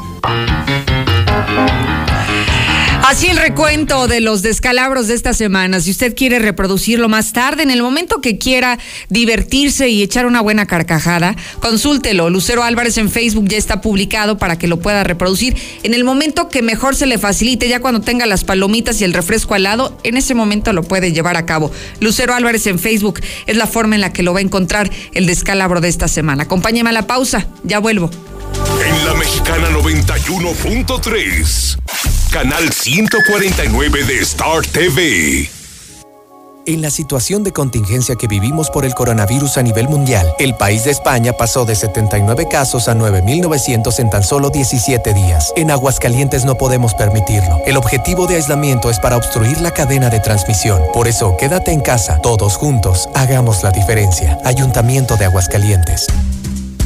[3.08, 5.80] Así el recuento de los descalabros de esta semana.
[5.80, 10.42] Si usted quiere reproducirlo más tarde, en el momento que quiera divertirse y echar una
[10.42, 12.30] buena carcajada, consúltelo.
[12.30, 15.56] Lucero Álvarez en Facebook ya está publicado para que lo pueda reproducir.
[15.84, 19.14] En el momento que mejor se le facilite, ya cuando tenga las palomitas y el
[19.14, 21.72] refresco al lado, en ese momento lo puede llevar a cabo.
[22.02, 25.28] Lucero Álvarez en Facebook es la forma en la que lo va a encontrar el
[25.28, 26.44] descalabro de esta semana.
[26.44, 28.12] Acompáñeme a la pausa, ya vuelvo.
[28.86, 31.78] En la mexicana 91.3,
[32.44, 35.50] canal 149 de Star TV.
[36.68, 40.84] En la situación de contingencia que vivimos por el coronavirus a nivel mundial, el país
[40.84, 45.52] de España pasó de 79 casos a 9.900 en tan solo 17 días.
[45.56, 47.60] En Aguascalientes no podemos permitirlo.
[47.66, 50.80] El objetivo de aislamiento es para obstruir la cadena de transmisión.
[50.94, 52.22] Por eso, quédate en casa.
[52.22, 54.38] Todos juntos, hagamos la diferencia.
[54.46, 56.06] Ayuntamiento de Aguascalientes.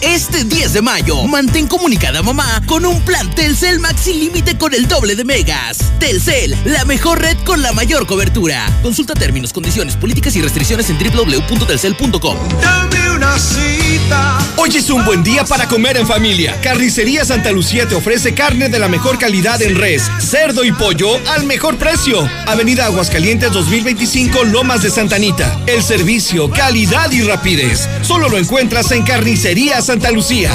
[0.00, 4.74] Este 10 de mayo, mantén comunicada a mamá con un plan Telcel Maxi Límite con
[4.74, 5.78] el doble de megas.
[5.98, 8.66] Telcel, la mejor red con la mayor cobertura.
[8.82, 12.36] Consulta términos, condiciones, políticas y restricciones en www.telcel.com.
[12.60, 14.38] Dame una cita.
[14.58, 16.60] Hoy es un buen día para comer en familia.
[16.60, 21.08] Carnicería Santa Lucía te ofrece carne de la mejor calidad en res, cerdo y pollo
[21.28, 22.28] al mejor precio.
[22.46, 25.58] Avenida Aguascalientes 2025 Lomas de Santanita.
[25.66, 27.88] El servicio, calidad y rapidez.
[28.02, 30.50] Solo lo encuentras en Carnicería Santa Lucía.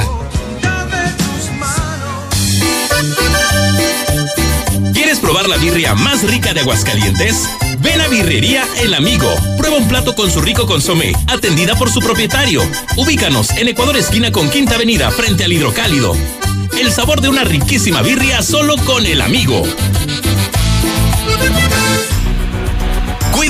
[4.93, 7.47] ¿Quieres probar la birria más rica de Aguascalientes?
[7.79, 9.33] Ven a Birrería El Amigo.
[9.57, 12.61] Prueba un plato con su rico consomé, atendida por su propietario.
[12.97, 16.13] Ubícanos en Ecuador esquina con Quinta Avenida, frente al Hidrocálido.
[16.77, 19.63] El sabor de una riquísima birria solo con El Amigo.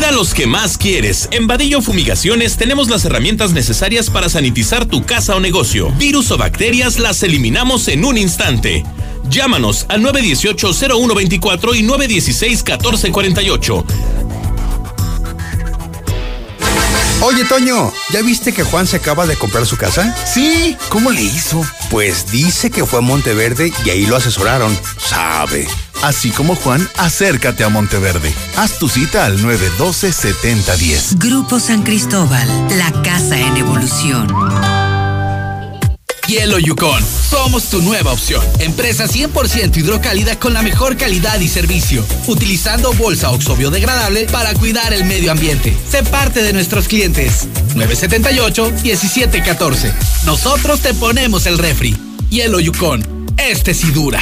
[0.01, 1.27] Cuida a los que más quieres.
[1.29, 5.91] En Vadillo Fumigaciones tenemos las herramientas necesarias para sanitizar tu casa o negocio.
[5.91, 8.83] Virus o bacterias las eliminamos en un instante.
[9.29, 13.85] Llámanos al 918-0124 y 916-1448.
[17.21, 20.15] Oye, Toño, ¿ya viste que Juan se acaba de comprar su casa?
[20.25, 21.63] Sí, ¿cómo le hizo?
[21.91, 24.75] Pues dice que fue a Monteverde y ahí lo asesoraron.
[24.97, 25.67] Sabe.
[26.01, 28.33] Así como Juan, acércate a Monteverde.
[28.57, 31.17] Haz tu cita al 912-7010.
[31.17, 32.47] Grupo San Cristóbal,
[32.77, 34.27] la casa en evolución.
[36.27, 37.03] Hielo Yukon.
[37.29, 38.41] Somos tu nueva opción.
[38.59, 42.05] Empresa 100% hidrocálida con la mejor calidad y servicio.
[42.27, 45.75] Utilizando bolsa oxo biodegradable para cuidar el medio ambiente.
[45.89, 47.49] Sé parte de nuestros clientes.
[47.75, 49.91] 978-1714.
[50.23, 51.97] Nosotros te ponemos el refri.
[52.29, 53.27] Hielo Yukon.
[53.35, 54.21] Este sí dura.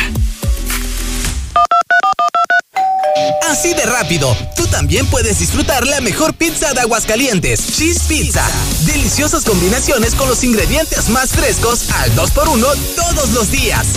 [3.49, 8.45] Así de rápido, tú también puedes disfrutar la mejor pizza de Aguascalientes, Cheese Pizza.
[8.85, 13.87] Deliciosas combinaciones con los ingredientes más frescos al 2x1 todos los días.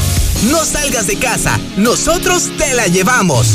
[0.51, 3.49] No salgas de casa, nosotros te la llevamos.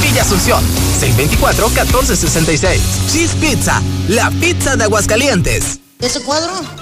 [0.00, 0.64] Villa Asunción,
[0.98, 2.78] 624-1466.
[3.12, 5.78] Cheese Pizza, la pizza de Aguascalientes.
[6.00, 6.81] ¿Ese cuadro?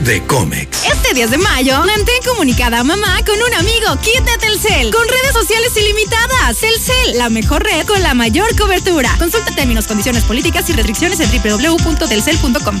[0.00, 0.84] de Comex.
[0.84, 3.96] Este 10 de mayo, mantén comunicada a mamá con un amigo.
[4.02, 4.90] Kit Telcel.
[4.92, 6.58] Con redes sociales ilimitadas.
[6.58, 9.14] Telcel, la mejor red con la mayor cobertura.
[9.18, 12.80] Consulta términos, condiciones políticas y restricciones en www.telcel.com.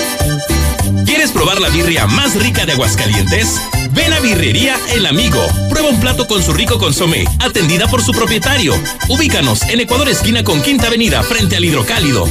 [1.17, 3.59] ¿Quieres probar la birria más rica de Aguascalientes?
[3.89, 5.43] Ven a Birrería El Amigo.
[5.67, 8.75] Prueba un plato con su rico consomé, atendida por su propietario.
[9.09, 12.29] Ubícanos en Ecuador esquina con Quinta Avenida, frente al Hidrocálido.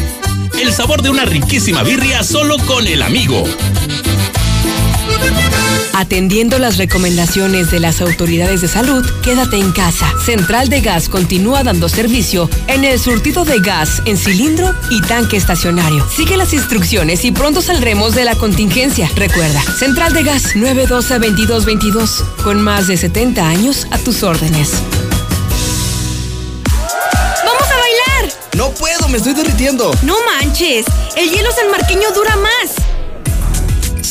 [0.61, 3.43] El sabor de una riquísima birria solo con El Amigo.
[5.97, 10.13] Atendiendo las recomendaciones de las autoridades de salud, quédate en casa.
[10.23, 15.39] Central de Gas continúa dando servicio en el surtido de gas en cilindro y tanque
[15.39, 16.07] estacionario.
[16.15, 19.11] Sigue las instrucciones y pronto saldremos de la contingencia.
[19.17, 24.73] Recuerda, Central de Gas 912-2222, con más de 70 años a tus órdenes.
[27.43, 28.35] ¡Vamos a bailar!
[28.55, 29.91] No puedo, me estoy derritiendo.
[30.03, 30.85] No manches,
[31.17, 32.86] el hielo sanmarqueño dura más.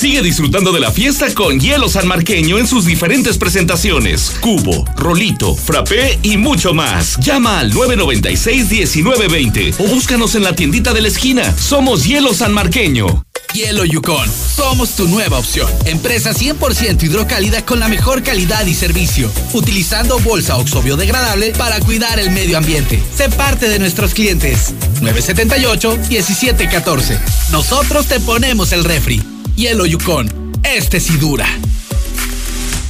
[0.06, 4.34] Sigue disfrutando de la fiesta con hielo sanmarqueño en sus diferentes presentaciones.
[4.40, 7.18] Cubo, rolito, frappé y mucho más.
[7.18, 11.52] Llama al 996-1920 o búscanos en la tiendita de la esquina.
[11.58, 13.26] Somos Hielo Sanmarqueño.
[13.56, 14.30] Hielo Yukon.
[14.56, 15.68] Somos tu nueva opción.
[15.86, 19.32] Empresa 100% hidrocálida con la mejor calidad y servicio.
[19.54, 23.02] Utilizando bolsa oxo biodegradable para cuidar el medio ambiente.
[23.18, 24.72] Sé parte de nuestros clientes.
[25.02, 27.20] 978-1714.
[27.50, 29.35] Nosotros te ponemos el refri.
[29.56, 30.30] Hielo Yukon.
[30.64, 31.48] Este sí dura.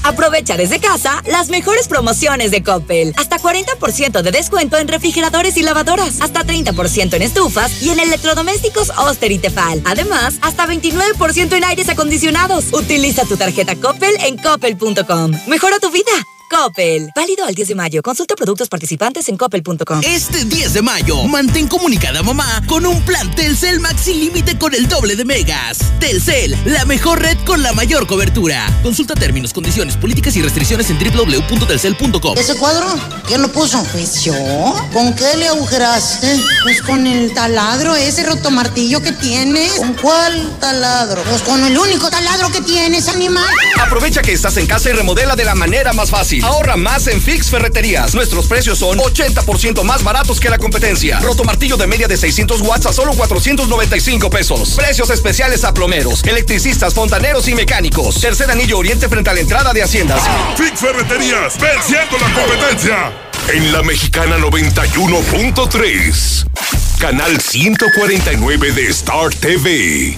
[0.04, 3.14] Aprovecha desde casa las mejores promociones de Coppel.
[3.18, 6.22] Hasta 40% de descuento en refrigeradores y lavadoras.
[6.22, 9.82] Hasta 30% en estufas y en electrodomésticos Oster y Tefal.
[9.86, 12.66] Además, hasta 29% en aires acondicionados.
[12.72, 15.32] Utiliza tu tarjeta Coppel en coppel.com.
[15.48, 16.35] Mejora tu vida.
[16.50, 17.12] Coppel.
[17.16, 18.02] Válido al 10 de mayo.
[18.02, 20.02] Consulta productos participantes en coppel.com.
[20.04, 24.74] Este 10 de mayo, mantén comunicada a mamá con un plan Telcel Maxi Límite con
[24.74, 25.80] el doble de megas.
[26.00, 28.66] Telcel, la mejor red con la mayor cobertura.
[28.84, 32.38] Consulta términos, condiciones, políticas y restricciones en www.telcel.com.
[32.38, 32.88] ¿Ese cuadro?
[33.28, 33.84] ¿Quién lo puso?
[33.92, 34.34] Pues yo.
[34.94, 36.40] ¿Con qué le agujeraste?
[36.64, 39.74] Pues con el taladro, ese rotomartillo que tienes.
[39.74, 41.24] ¿Con cuál taladro?
[41.24, 43.46] Pues con el único taladro que tienes, animal.
[43.80, 46.35] Aprovecha que estás en casa y remodela de la manera más fácil.
[46.44, 48.16] Ahorra más en Fix Ferreterías.
[48.16, 51.20] Nuestros precios son 80% más baratos que la competencia.
[51.20, 54.72] Rotomartillo de media de 600 watts a solo 495 pesos.
[54.72, 58.22] Precios especiales a plomeros, electricistas, fontaneros y mecánicos.
[58.22, 60.22] Tercer anillo oriente frente a la entrada de Haciendas.
[60.58, 63.12] Fix Ferreterías, venciendo la competencia.
[63.54, 66.46] En la mexicana 91.3.
[67.00, 70.18] Canal 149 de Star TV.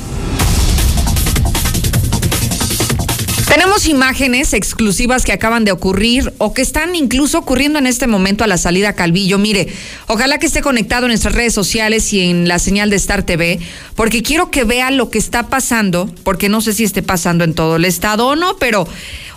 [3.47, 8.43] Tenemos imágenes exclusivas que acaban de ocurrir o que están incluso ocurriendo en este momento
[8.43, 9.37] a la salida Calvillo.
[9.37, 9.69] Mire,
[10.07, 13.59] ojalá que esté conectado en nuestras redes sociales y en la señal de Star TV,
[13.95, 17.53] porque quiero que vea lo que está pasando, porque no sé si esté pasando en
[17.53, 18.85] todo el estado o no, pero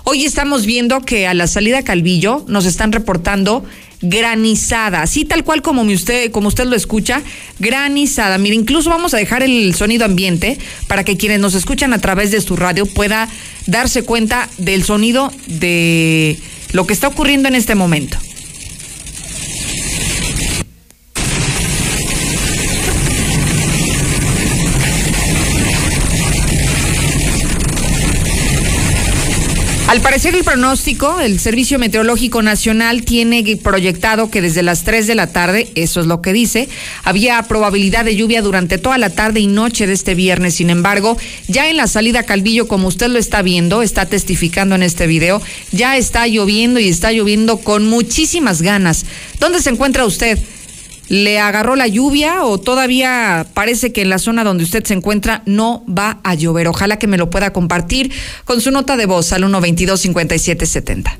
[0.03, 3.65] hoy estamos viendo que a la salida Calvillo nos están reportando
[4.03, 7.23] granizada, así tal cual como usted, como usted lo escucha,
[7.59, 8.39] granizada.
[8.39, 12.31] Mire, incluso vamos a dejar el sonido ambiente para que quienes nos escuchan a través
[12.31, 13.29] de su radio pueda
[13.67, 16.39] darse cuenta del sonido de
[16.73, 18.19] lo que está ocurriendo en este momento.
[29.91, 35.17] Al parecer el pronóstico, el Servicio Meteorológico Nacional tiene proyectado que desde las 3 de
[35.17, 36.69] la tarde, eso es lo que dice,
[37.03, 40.55] había probabilidad de lluvia durante toda la tarde y noche de este viernes.
[40.55, 41.19] Sin embargo,
[41.49, 45.43] ya en la salida Calvillo, como usted lo está viendo, está testificando en este video,
[45.73, 49.07] ya está lloviendo y está lloviendo con muchísimas ganas.
[49.41, 50.39] ¿Dónde se encuentra usted?
[51.11, 55.43] ¿Le agarró la lluvia o todavía parece que en la zona donde usted se encuentra
[55.45, 56.69] no va a llover?
[56.69, 58.13] Ojalá que me lo pueda compartir
[58.45, 61.19] con su nota de voz al 122 5770.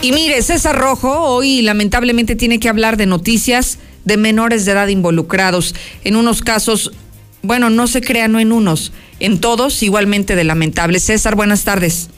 [0.00, 4.86] Y mire, César Rojo hoy lamentablemente tiene que hablar de noticias de menores de edad
[4.86, 5.74] involucrados.
[6.04, 6.92] En unos casos,
[7.44, 10.98] bueno, no se crea, no en unos, en todos igualmente de lamentable.
[10.98, 12.10] César, buenas tardes.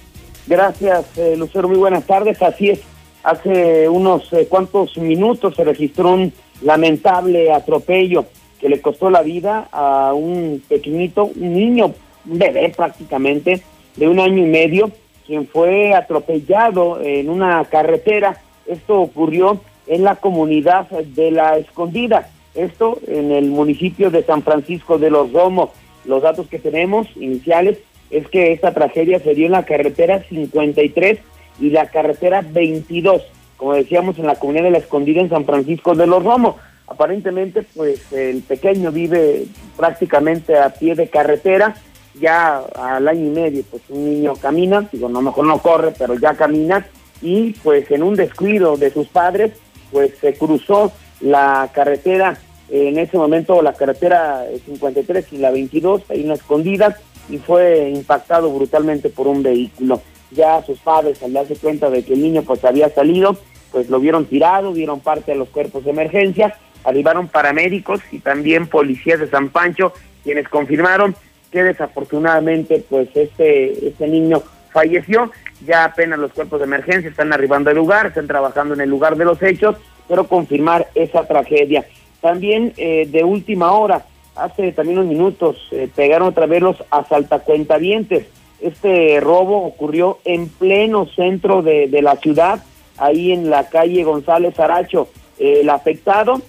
[0.46, 2.40] Gracias, eh, Lucero, muy buenas tardes.
[2.40, 2.80] Así es,
[3.24, 8.26] hace unos eh, cuantos minutos se registró un lamentable atropello
[8.60, 11.92] que le costó la vida a un pequeñito, un niño,
[12.26, 13.62] un bebé prácticamente,
[13.96, 14.90] de un año y medio,
[15.26, 18.40] quien fue atropellado en una carretera.
[18.66, 24.98] Esto ocurrió en la comunidad de La Escondida, esto en el municipio de San Francisco
[24.98, 25.70] de los Romos.
[26.04, 27.78] Los datos que tenemos iniciales
[28.11, 31.18] es que esta tragedia se dio en la carretera 53
[31.61, 33.22] y la carretera 22,
[33.57, 36.57] como decíamos, en la comunidad de La Escondida en San Francisco de los Romos.
[36.86, 39.46] Aparentemente, pues el pequeño vive
[39.76, 41.74] prácticamente a pie de carretera,
[42.20, 46.14] ya al año y medio, pues un niño camina, digo, no mejor no corre, pero
[46.14, 46.86] ya camina,
[47.20, 49.52] y pues en un descuido de sus padres,
[49.90, 52.38] pues se cruzó la carretera,
[52.68, 56.96] en ese momento la carretera 53 y la 22, ahí en la escondida,
[57.28, 60.00] y fue impactado brutalmente por un vehículo.
[60.30, 63.36] Ya sus padres, al darse cuenta de que el niño pues había salido,
[63.72, 68.66] pues lo vieron tirado, dieron parte a los cuerpos de emergencia, arribaron paramédicos y también
[68.66, 69.92] policías de San Pancho,
[70.24, 71.14] quienes confirmaron
[71.50, 74.42] que desafortunadamente pues este, este niño
[74.72, 75.30] falleció.
[75.64, 79.16] Ya apenas los cuerpos de emergencia están arribando al lugar, están trabajando en el lugar
[79.16, 79.76] de los hechos,
[80.08, 81.86] pero confirmar esa tragedia.
[82.26, 84.04] También eh, de última hora,
[84.34, 88.26] hace también unos minutos, eh, pegaron otra vez los asaltacuentavientes.
[88.60, 92.64] Este robo ocurrió en pleno centro de, de la ciudad,
[92.96, 95.06] ahí en la calle González Aracho.
[95.38, 96.42] el afectado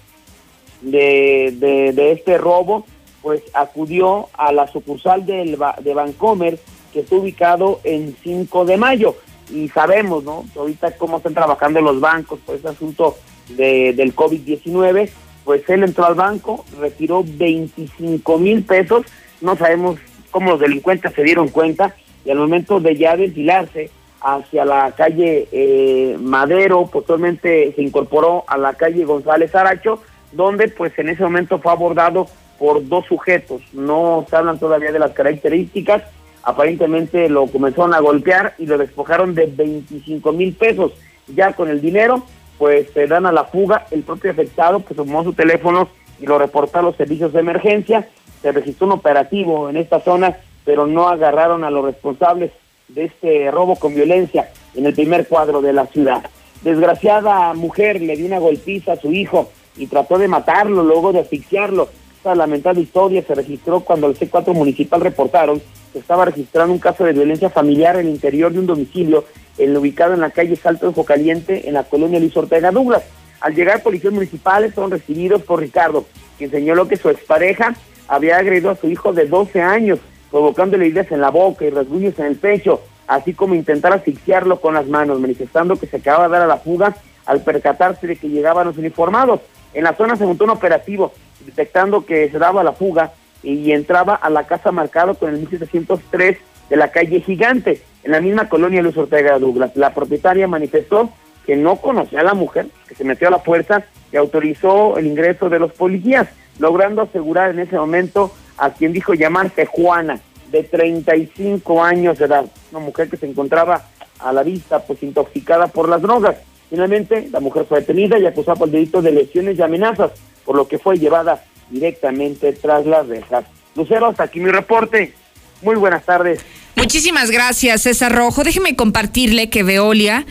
[0.80, 1.54] de,
[1.94, 2.84] de, este robo,
[3.22, 6.58] pues acudió a la sucursal del, de Vancomer,
[6.92, 9.14] que está ubicado en 5 de mayo.
[9.48, 10.44] Y sabemos, ¿no?
[10.56, 13.16] Ahorita cómo están trabajando los bancos por este asunto
[13.50, 15.08] de, del COVID-19,
[15.48, 19.06] pues él entró al banco, retiró 25 mil pesos,
[19.40, 19.98] no sabemos
[20.30, 21.94] cómo los delincuentes se dieron cuenta,
[22.26, 23.90] y al momento de ya desfilarse
[24.20, 30.92] hacia la calle eh, Madero, posteriormente se incorporó a la calle González Aracho, donde pues
[30.98, 32.26] en ese momento fue abordado
[32.58, 36.02] por dos sujetos, no se hablan todavía de las características,
[36.42, 40.92] aparentemente lo comenzaron a golpear y lo despojaron de 25 mil pesos,
[41.26, 42.22] ya con el dinero
[42.58, 45.88] pues se dan a la fuga, el propio afectado pues tomó su teléfono
[46.20, 48.08] y lo reportó a los servicios de emergencia,
[48.42, 52.50] se registró un operativo en esta zona, pero no agarraron a los responsables
[52.88, 56.24] de este robo con violencia en el primer cuadro de la ciudad.
[56.62, 61.20] Desgraciada mujer le dio una golpiza a su hijo y trató de matarlo, luego de
[61.20, 61.88] asfixiarlo.
[62.16, 67.04] Esta lamentable historia se registró cuando el C4 municipal reportaron que estaba registrando un caso
[67.04, 69.24] de violencia familiar en el interior de un domicilio
[69.58, 73.02] el ubicado en la calle Salto de Caliente, en la colonia Luis Ortega Douglas.
[73.40, 76.06] Al llegar policías municipales son recibidos por Ricardo,
[76.36, 77.74] quien señaló que su expareja
[78.08, 79.98] había agredido a su hijo de 12 años,
[80.30, 84.74] provocándole heridas en la boca y rasguños en el pecho, así como intentar asfixiarlo con
[84.74, 86.96] las manos, manifestando que se acababa de dar a la fuga
[87.26, 89.40] al percatarse de que llegaban los uniformados.
[89.74, 91.12] En la zona se montó un operativo,
[91.44, 96.38] detectando que se daba la fuga y entraba a la casa marcado con el 1703
[96.70, 99.72] de la calle Gigante, en la misma colonia Luis Ortega Douglas.
[99.76, 101.10] La propietaria manifestó
[101.46, 105.06] que no conocía a la mujer, que se metió a la fuerza y autorizó el
[105.06, 106.28] ingreso de los policías,
[106.58, 110.20] logrando asegurar en ese momento a quien dijo llamarse Juana,
[110.50, 113.82] de 35 años de edad, una mujer que se encontraba
[114.18, 116.36] a la vista pues intoxicada por las drogas.
[116.70, 120.12] Finalmente, la mujer fue detenida y acusada por el delito de lesiones y amenazas,
[120.44, 123.44] por lo que fue llevada directamente tras las rejas.
[123.74, 125.14] Lucero, hasta aquí mi reporte.
[125.62, 126.44] Muy buenas tardes.
[126.78, 128.44] Muchísimas gracias, César Rojo.
[128.44, 130.24] Déjeme compartirle que Veolia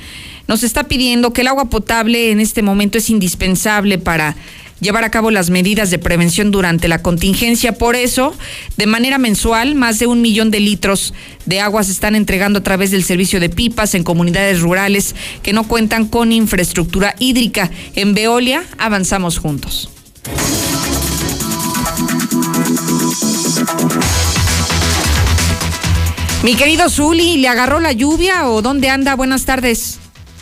[0.48, 4.36] nos está pidiendo que el agua potable en este momento es indispensable para
[4.80, 7.74] llevar a cabo las medidas de prevención durante la contingencia.
[7.74, 8.34] Por eso,
[8.78, 11.14] de manera mensual, más de un millón de litros
[11.46, 15.52] de agua se están entregando a través del servicio de pipas en comunidades rurales que
[15.52, 17.70] no cuentan con infraestructura hídrica.
[17.96, 19.90] En Veolia avanzamos juntos.
[26.44, 29.16] Mi querido Zuli, ¿le agarró la lluvia o dónde anda?
[29.16, 29.98] Buenas tardes.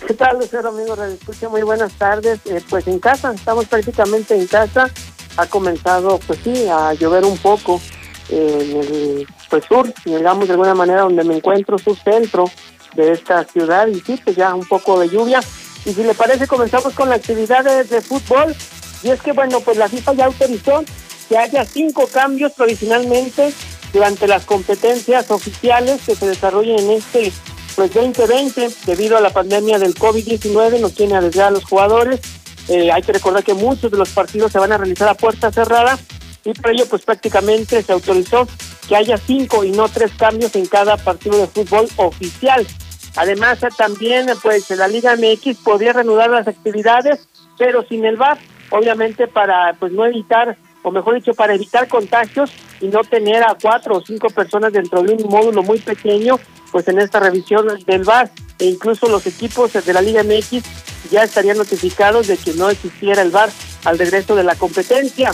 [0.06, 0.94] ¿Qué tal, Lucero, amigo?
[1.02, 2.40] Escucha, muy buenas tardes.
[2.46, 4.90] Eh, pues en casa, estamos prácticamente en casa.
[5.38, 7.82] Ha comenzado, pues sí, a llover un poco
[8.28, 12.52] en el pues, sur, digamos de alguna manera, donde me encuentro, su centro
[12.96, 13.88] de esta ciudad.
[13.88, 15.40] Y sí, pues ya un poco de lluvia.
[15.86, 18.54] Y si le parece, comenzamos con la actividad de fútbol.
[19.02, 20.84] Y es que, bueno, pues la FIFA ya autorizó
[21.30, 23.54] que haya cinco cambios provisionalmente
[23.96, 27.32] durante las competencias oficiales que se desarrollen en este
[27.78, 32.20] pues 2020 debido a la pandemia del COVID-19 no tiene arriesgar a los jugadores
[32.68, 35.52] Eh, hay que recordar que muchos de los partidos se van a realizar a puerta
[35.52, 36.00] cerrada
[36.44, 38.48] y por ello pues prácticamente se autorizó
[38.88, 42.66] que haya cinco y no tres cambios en cada partido de fútbol oficial.
[43.16, 47.28] Además también pues la Liga MX podría reanudar las actividades
[47.60, 48.40] pero sin el VAR,
[48.72, 52.50] obviamente para pues no evitar o mejor dicho para evitar contagios
[52.82, 56.40] y no tener a cuatro o cinco personas dentro de un módulo muy pequeño
[56.72, 60.64] pues en esta revisión del VAR e incluso los equipos de la Liga MX
[61.10, 63.50] ya estarían notificados de que no existiera el VAR
[63.86, 65.34] al regreso de la competencia.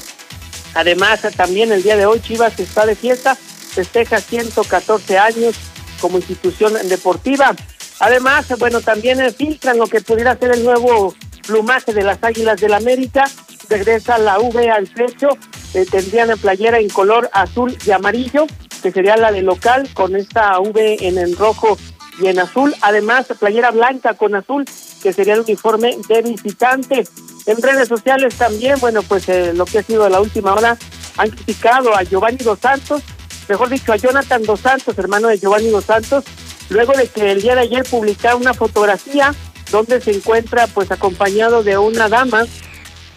[0.74, 5.56] Además, también el día de hoy Chivas está de fiesta, festeja 114 años
[6.00, 7.56] como institución deportiva.
[8.00, 11.14] Además, bueno, también filtran lo que pudiera ser el nuevo
[11.46, 13.30] plumaje de las Águilas del América.
[13.70, 15.30] Regresa la V al pecho,
[15.74, 18.45] eh, tendrían la playera en color azul y amarillo,
[18.82, 21.78] que sería la de local, con esta V en rojo
[22.19, 22.76] y en azul.
[22.82, 24.65] Además, playera blanca con azul,
[25.01, 27.07] que sería el uniforme de visitante.
[27.45, 30.78] En redes sociales también, bueno, pues eh, lo que ha sido la última hora,
[31.17, 33.01] han criticado a Giovanni Dos Santos,
[33.47, 36.24] mejor dicho, a Jonathan Dos Santos, hermano de Giovanni Dos Santos,
[36.69, 39.34] luego de que el día de ayer publicara una fotografía
[39.72, 42.45] donde se encuentra pues acompañado de una dama,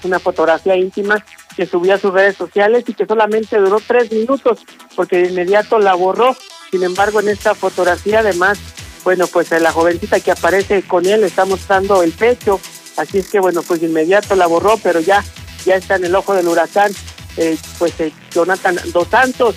[0.04, 1.24] una fotografía íntima
[1.56, 4.60] que subió a sus redes sociales y que solamente duró tres minutos
[4.96, 6.36] porque de inmediato la borró.
[6.70, 8.58] Sin embargo, en esta fotografía además
[9.04, 12.58] bueno, pues la jovencita que aparece con él está mostrando el pecho,
[12.96, 15.22] así es que bueno, pues de inmediato la borró, pero ya,
[15.66, 16.90] ya está en el ojo del huracán,
[17.36, 19.56] eh, pues eh, Jonathan Dos Santos.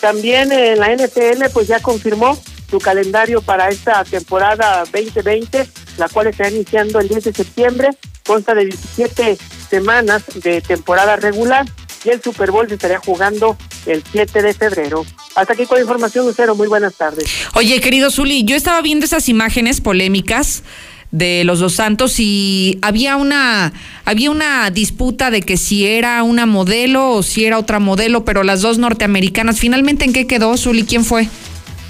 [0.00, 2.36] También en la NFL pues ya confirmó
[2.68, 7.90] su calendario para esta temporada 2020, la cual está iniciando el 10 de septiembre,
[8.26, 9.38] consta de 17
[9.68, 11.66] semanas de temporada regular
[12.04, 13.56] y el Super Bowl se estaría jugando
[13.86, 15.04] el 7 de febrero.
[15.34, 16.54] Hasta aquí con la información, Lucero.
[16.54, 17.26] Muy buenas tardes.
[17.54, 20.62] Oye, querido Zuli, yo estaba viendo esas imágenes polémicas
[21.10, 23.72] de los dos santos y había una
[24.04, 28.42] había una disputa de que si era una modelo o si era otra modelo, pero
[28.42, 31.28] las dos norteamericanas, finalmente en qué quedó, Zuli, ¿quién fue?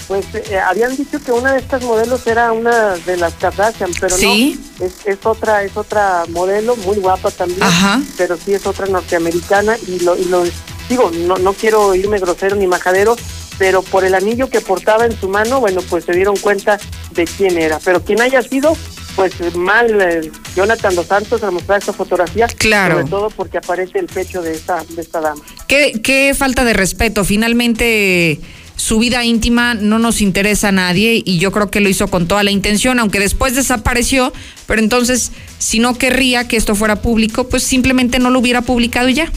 [0.08, 4.16] Pues eh, habían dicho que una de estas modelos era una de las Kardashian, pero
[4.16, 4.58] ¿Sí?
[4.80, 7.60] no, es, es, otra es otra modelo muy guapa también,
[8.16, 10.44] pero sí es otra norteamericana y lo y lo
[10.88, 13.16] digo, no no quiero irme grosero ni majadero,
[13.58, 16.78] pero por el anillo que portaba en su mano, bueno, pues se dieron cuenta
[17.10, 17.78] de quién era.
[17.84, 18.74] Pero quien haya sido,
[19.16, 22.94] pues mal, eh, Jonathan Dos Santos al mostrar esta fotografía, claro.
[22.94, 25.42] sobre todo porque aparece el pecho de esta, de esta dama.
[25.66, 28.40] ¿Qué, qué falta de respeto, finalmente
[28.78, 32.28] su vida íntima no nos interesa a nadie y yo creo que lo hizo con
[32.28, 34.32] toda la intención, aunque después desapareció,
[34.66, 39.08] pero entonces si no querría que esto fuera público, pues simplemente no lo hubiera publicado
[39.08, 39.30] ya.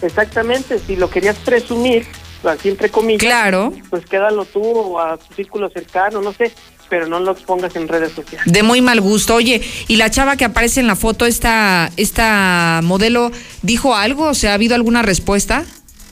[0.00, 2.06] Exactamente, si lo querías presumir,
[2.44, 3.72] así entre comillas, claro.
[3.90, 6.52] pues quédalo tú a tu círculo cercano, no sé,
[6.88, 8.44] pero no lo pongas en redes sociales.
[8.46, 9.34] De muy mal gusto.
[9.34, 13.32] Oye, ¿y la chava que aparece en la foto, esta, esta modelo,
[13.62, 14.28] dijo algo?
[14.28, 15.64] O sea, ¿ha habido alguna respuesta?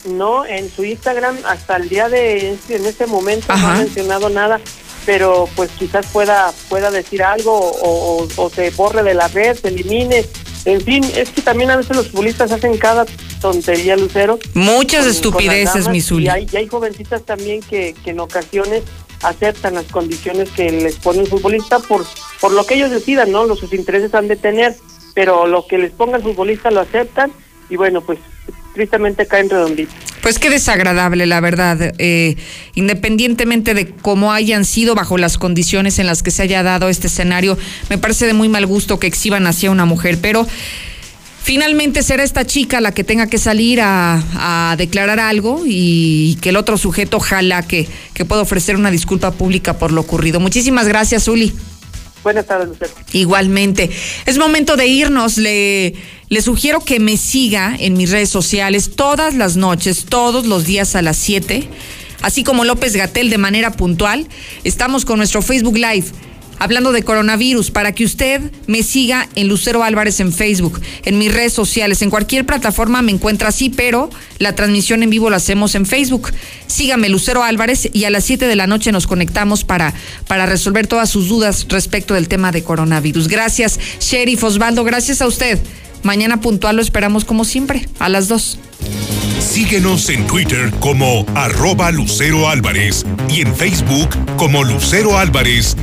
[0.05, 4.59] No, en su Instagram hasta el día de en este momento no ha mencionado nada,
[5.05, 9.55] pero pues quizás pueda pueda decir algo o, o, o se borre de la red,
[9.55, 10.25] se elimine.
[10.65, 13.05] En fin, es que también a veces los futbolistas hacen cada
[13.41, 14.37] tontería, Lucero.
[14.53, 15.99] Muchas con, estupideces, mi.
[16.19, 18.83] Y hay, y hay jovencitas también que, que en ocasiones
[19.23, 22.05] aceptan las condiciones que les pone un futbolista por,
[22.39, 23.45] por lo que ellos decidan, ¿no?
[23.45, 24.75] Los sus intereses han de tener,
[25.13, 27.31] pero lo que les ponga el futbolista lo aceptan
[27.69, 28.19] y bueno, pues
[28.73, 29.95] tristemente caen redonditos.
[30.21, 31.93] Pues qué desagradable, la verdad.
[31.97, 32.35] Eh,
[32.75, 37.07] independientemente de cómo hayan sido bajo las condiciones en las que se haya dado este
[37.07, 37.57] escenario,
[37.89, 40.47] me parece de muy mal gusto que exhiban hacia una mujer, pero
[41.41, 46.49] finalmente será esta chica la que tenga que salir a, declarar algo y, y, que
[46.49, 50.39] el otro sujeto ojalá que, que pueda ofrecer una disculpa pública por lo ocurrido.
[50.39, 51.53] Muchísimas gracias, Uli.
[52.23, 52.91] Buenas tardes, Lucero.
[53.13, 53.89] Igualmente.
[54.25, 55.37] Es momento de irnos.
[55.37, 55.95] Le,
[56.29, 60.95] le sugiero que me siga en mis redes sociales todas las noches, todos los días
[60.95, 61.67] a las 7.
[62.21, 64.27] Así como López Gatel de manera puntual.
[64.63, 66.05] Estamos con nuestro Facebook Live
[66.61, 71.33] hablando de coronavirus, para que usted me siga en Lucero Álvarez en Facebook, en mis
[71.33, 75.73] redes sociales, en cualquier plataforma me encuentra así, pero la transmisión en vivo la hacemos
[75.73, 76.31] en Facebook.
[76.67, 79.95] Sígame Lucero Álvarez y a las 7 de la noche nos conectamos para,
[80.27, 83.27] para resolver todas sus dudas respecto del tema de coronavirus.
[83.27, 85.57] Gracias, Sheriff Osvaldo, gracias a usted.
[86.03, 88.59] Mañana puntual lo esperamos como siempre, a las 2.
[89.39, 95.75] Síguenos en Twitter como arroba Lucero Álvarez y en Facebook como Lucero Álvarez